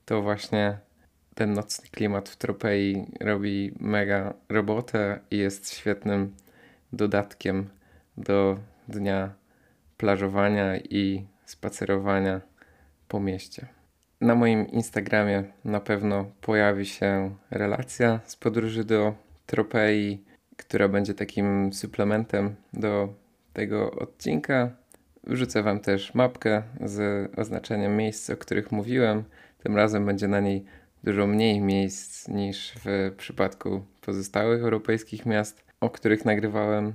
to 0.05 0.21
właśnie 0.21 0.77
ten 1.35 1.53
nocny 1.53 1.89
klimat 1.91 2.29
w 2.29 2.37
Tropei 2.37 3.05
robi 3.19 3.73
mega 3.79 4.33
robotę 4.49 5.19
i 5.31 5.37
jest 5.37 5.73
świetnym 5.73 6.35
dodatkiem 6.93 7.69
do 8.17 8.59
dnia 8.87 9.33
plażowania 9.97 10.77
i 10.77 11.25
spacerowania 11.45 12.41
po 13.07 13.19
mieście. 13.19 13.67
Na 14.21 14.35
moim 14.35 14.67
Instagramie 14.67 15.43
na 15.65 15.79
pewno 15.79 16.25
pojawi 16.41 16.85
się 16.85 17.35
relacja 17.51 18.19
z 18.25 18.35
podróży 18.35 18.83
do 18.83 19.13
Tropei, 19.45 20.23
która 20.57 20.87
będzie 20.87 21.13
takim 21.13 21.73
suplementem 21.73 22.55
do 22.73 23.13
tego 23.53 23.91
odcinka. 23.91 24.71
Wrzucę 25.23 25.63
Wam 25.63 25.79
też 25.79 26.13
mapkę 26.13 26.63
z 26.81 27.29
oznaczeniem 27.39 27.97
miejsc, 27.97 28.29
o 28.29 28.37
których 28.37 28.71
mówiłem. 28.71 29.23
Tym 29.63 29.75
razem 29.75 30.05
będzie 30.05 30.27
na 30.27 30.39
niej 30.39 30.65
dużo 31.03 31.27
mniej 31.27 31.61
miejsc 31.61 32.27
niż 32.27 32.73
w 32.85 33.13
przypadku 33.17 33.85
pozostałych 34.01 34.61
europejskich 34.61 35.25
miast, 35.25 35.65
o 35.81 35.89
których 35.89 36.25
nagrywałem 36.25 36.93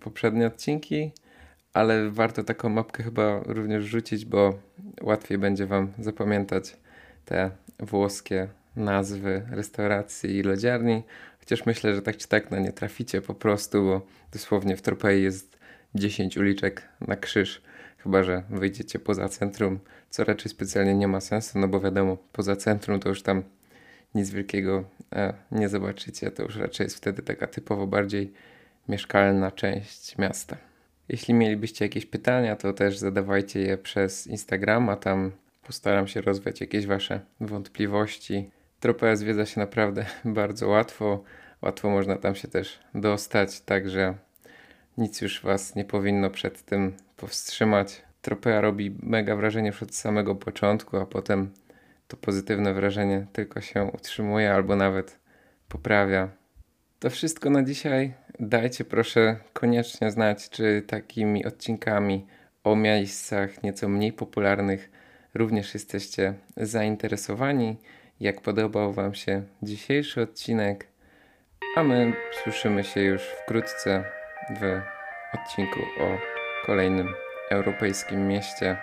poprzednie 0.00 0.46
odcinki, 0.46 1.12
ale 1.72 2.10
warto 2.10 2.44
taką 2.44 2.68
mapkę 2.68 3.02
chyba 3.02 3.40
również 3.46 3.84
rzucić, 3.84 4.24
bo 4.24 4.58
łatwiej 5.02 5.38
będzie 5.38 5.66
Wam 5.66 5.92
zapamiętać 5.98 6.76
te 7.24 7.50
włoskie 7.78 8.48
nazwy 8.76 9.42
restauracji 9.50 10.36
i 10.36 10.42
lodziarni. 10.42 11.02
Chociaż 11.44 11.66
myślę, 11.66 11.94
że 11.94 12.02
tak 12.02 12.16
czy 12.16 12.28
tak 12.28 12.50
na 12.50 12.58
nie 12.58 12.72
traficie 12.72 13.22
po 13.22 13.34
prostu, 13.34 13.84
bo 13.84 14.06
dosłownie 14.32 14.76
w 14.76 14.82
Tropei 14.82 15.22
jest 15.22 15.58
10 15.94 16.36
uliczek 16.36 16.88
na 17.00 17.16
krzyż. 17.16 17.62
Chyba, 17.98 18.22
że 18.22 18.42
wyjdziecie 18.50 18.98
poza 18.98 19.28
centrum, 19.28 19.78
co 20.10 20.24
raczej 20.24 20.50
specjalnie 20.50 20.94
nie 20.94 21.08
ma 21.08 21.20
sensu, 21.20 21.58
no 21.58 21.68
bo 21.68 21.80
wiadomo, 21.80 22.16
poza 22.32 22.56
centrum 22.56 23.00
to 23.00 23.08
już 23.08 23.22
tam 23.22 23.42
nic 24.14 24.30
wielkiego 24.30 24.84
e, 25.12 25.34
nie 25.52 25.68
zobaczycie. 25.68 26.30
To 26.30 26.42
już 26.42 26.56
raczej 26.56 26.84
jest 26.84 26.96
wtedy 26.96 27.22
taka 27.22 27.46
typowo 27.46 27.86
bardziej 27.86 28.32
mieszkalna 28.88 29.50
część 29.50 30.18
miasta. 30.18 30.56
Jeśli 31.08 31.34
mielibyście 31.34 31.84
jakieś 31.84 32.06
pytania, 32.06 32.56
to 32.56 32.72
też 32.72 32.98
zadawajcie 32.98 33.60
je 33.60 33.78
przez 33.78 34.26
Instagrama, 34.26 34.96
tam 34.96 35.32
postaram 35.66 36.06
się 36.06 36.20
rozwiać 36.20 36.60
jakieś 36.60 36.86
Wasze 36.86 37.20
wątpliwości. 37.40 38.50
Tropea 38.84 39.16
zwiedza 39.16 39.46
się 39.46 39.60
naprawdę 39.60 40.06
bardzo 40.24 40.68
łatwo, 40.68 41.24
łatwo 41.62 41.90
można 41.90 42.16
tam 42.16 42.34
się 42.34 42.48
też 42.48 42.78
dostać, 42.94 43.60
także 43.60 44.14
nic 44.98 45.20
już 45.20 45.42
Was 45.42 45.74
nie 45.74 45.84
powinno 45.84 46.30
przed 46.30 46.62
tym 46.62 46.96
powstrzymać. 47.16 48.02
Tropea 48.22 48.60
robi 48.60 48.96
mega 49.02 49.36
wrażenie 49.36 49.66
już 49.66 49.82
od 49.82 49.94
samego 49.94 50.34
początku, 50.34 50.96
a 50.96 51.06
potem 51.06 51.50
to 52.08 52.16
pozytywne 52.16 52.74
wrażenie 52.74 53.26
tylko 53.32 53.60
się 53.60 53.84
utrzymuje 53.84 54.52
albo 54.52 54.76
nawet 54.76 55.18
poprawia. 55.68 56.28
To 56.98 57.10
wszystko 57.10 57.50
na 57.50 57.62
dzisiaj. 57.62 58.14
Dajcie 58.40 58.84
proszę 58.84 59.36
koniecznie 59.52 60.10
znać, 60.10 60.50
czy 60.50 60.82
takimi 60.86 61.46
odcinkami 61.46 62.26
o 62.64 62.76
miejscach 62.76 63.62
nieco 63.62 63.88
mniej 63.88 64.12
popularnych 64.12 64.90
również 65.34 65.74
jesteście 65.74 66.34
zainteresowani. 66.56 67.76
Jak 68.20 68.40
podobał 68.40 68.92
Wam 68.92 69.14
się 69.14 69.42
dzisiejszy 69.62 70.22
odcinek, 70.22 70.86
a 71.76 71.82
my 71.82 72.12
słyszymy 72.42 72.84
się 72.84 73.00
już 73.00 73.22
wkrótce 73.22 74.04
w 74.60 74.80
odcinku 75.34 75.80
o 75.80 76.18
kolejnym 76.66 77.14
europejskim 77.50 78.28
mieście. 78.28 78.76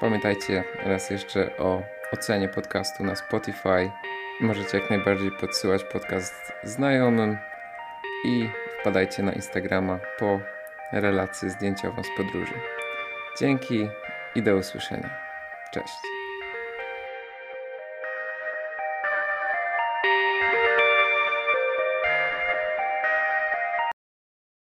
Pamiętajcie 0.00 0.64
raz 0.84 1.10
jeszcze 1.10 1.56
o 1.56 1.82
ocenie 2.12 2.48
podcastu 2.48 3.04
na 3.04 3.16
Spotify. 3.16 3.90
Możecie 4.40 4.78
jak 4.78 4.90
najbardziej 4.90 5.30
podsyłać 5.30 5.84
podcast 5.84 6.52
znajomym 6.64 7.38
i 8.24 8.48
wpadajcie 8.80 9.22
na 9.22 9.32
Instagrama 9.32 10.00
po 10.18 10.40
relację 10.92 11.50
zdjęciową 11.50 12.02
z 12.02 12.08
podróży. 12.16 12.54
Dzięki 13.40 13.88
i 14.34 14.42
do 14.42 14.56
usłyszenia. 14.56 15.10
Cześć. 15.72 16.15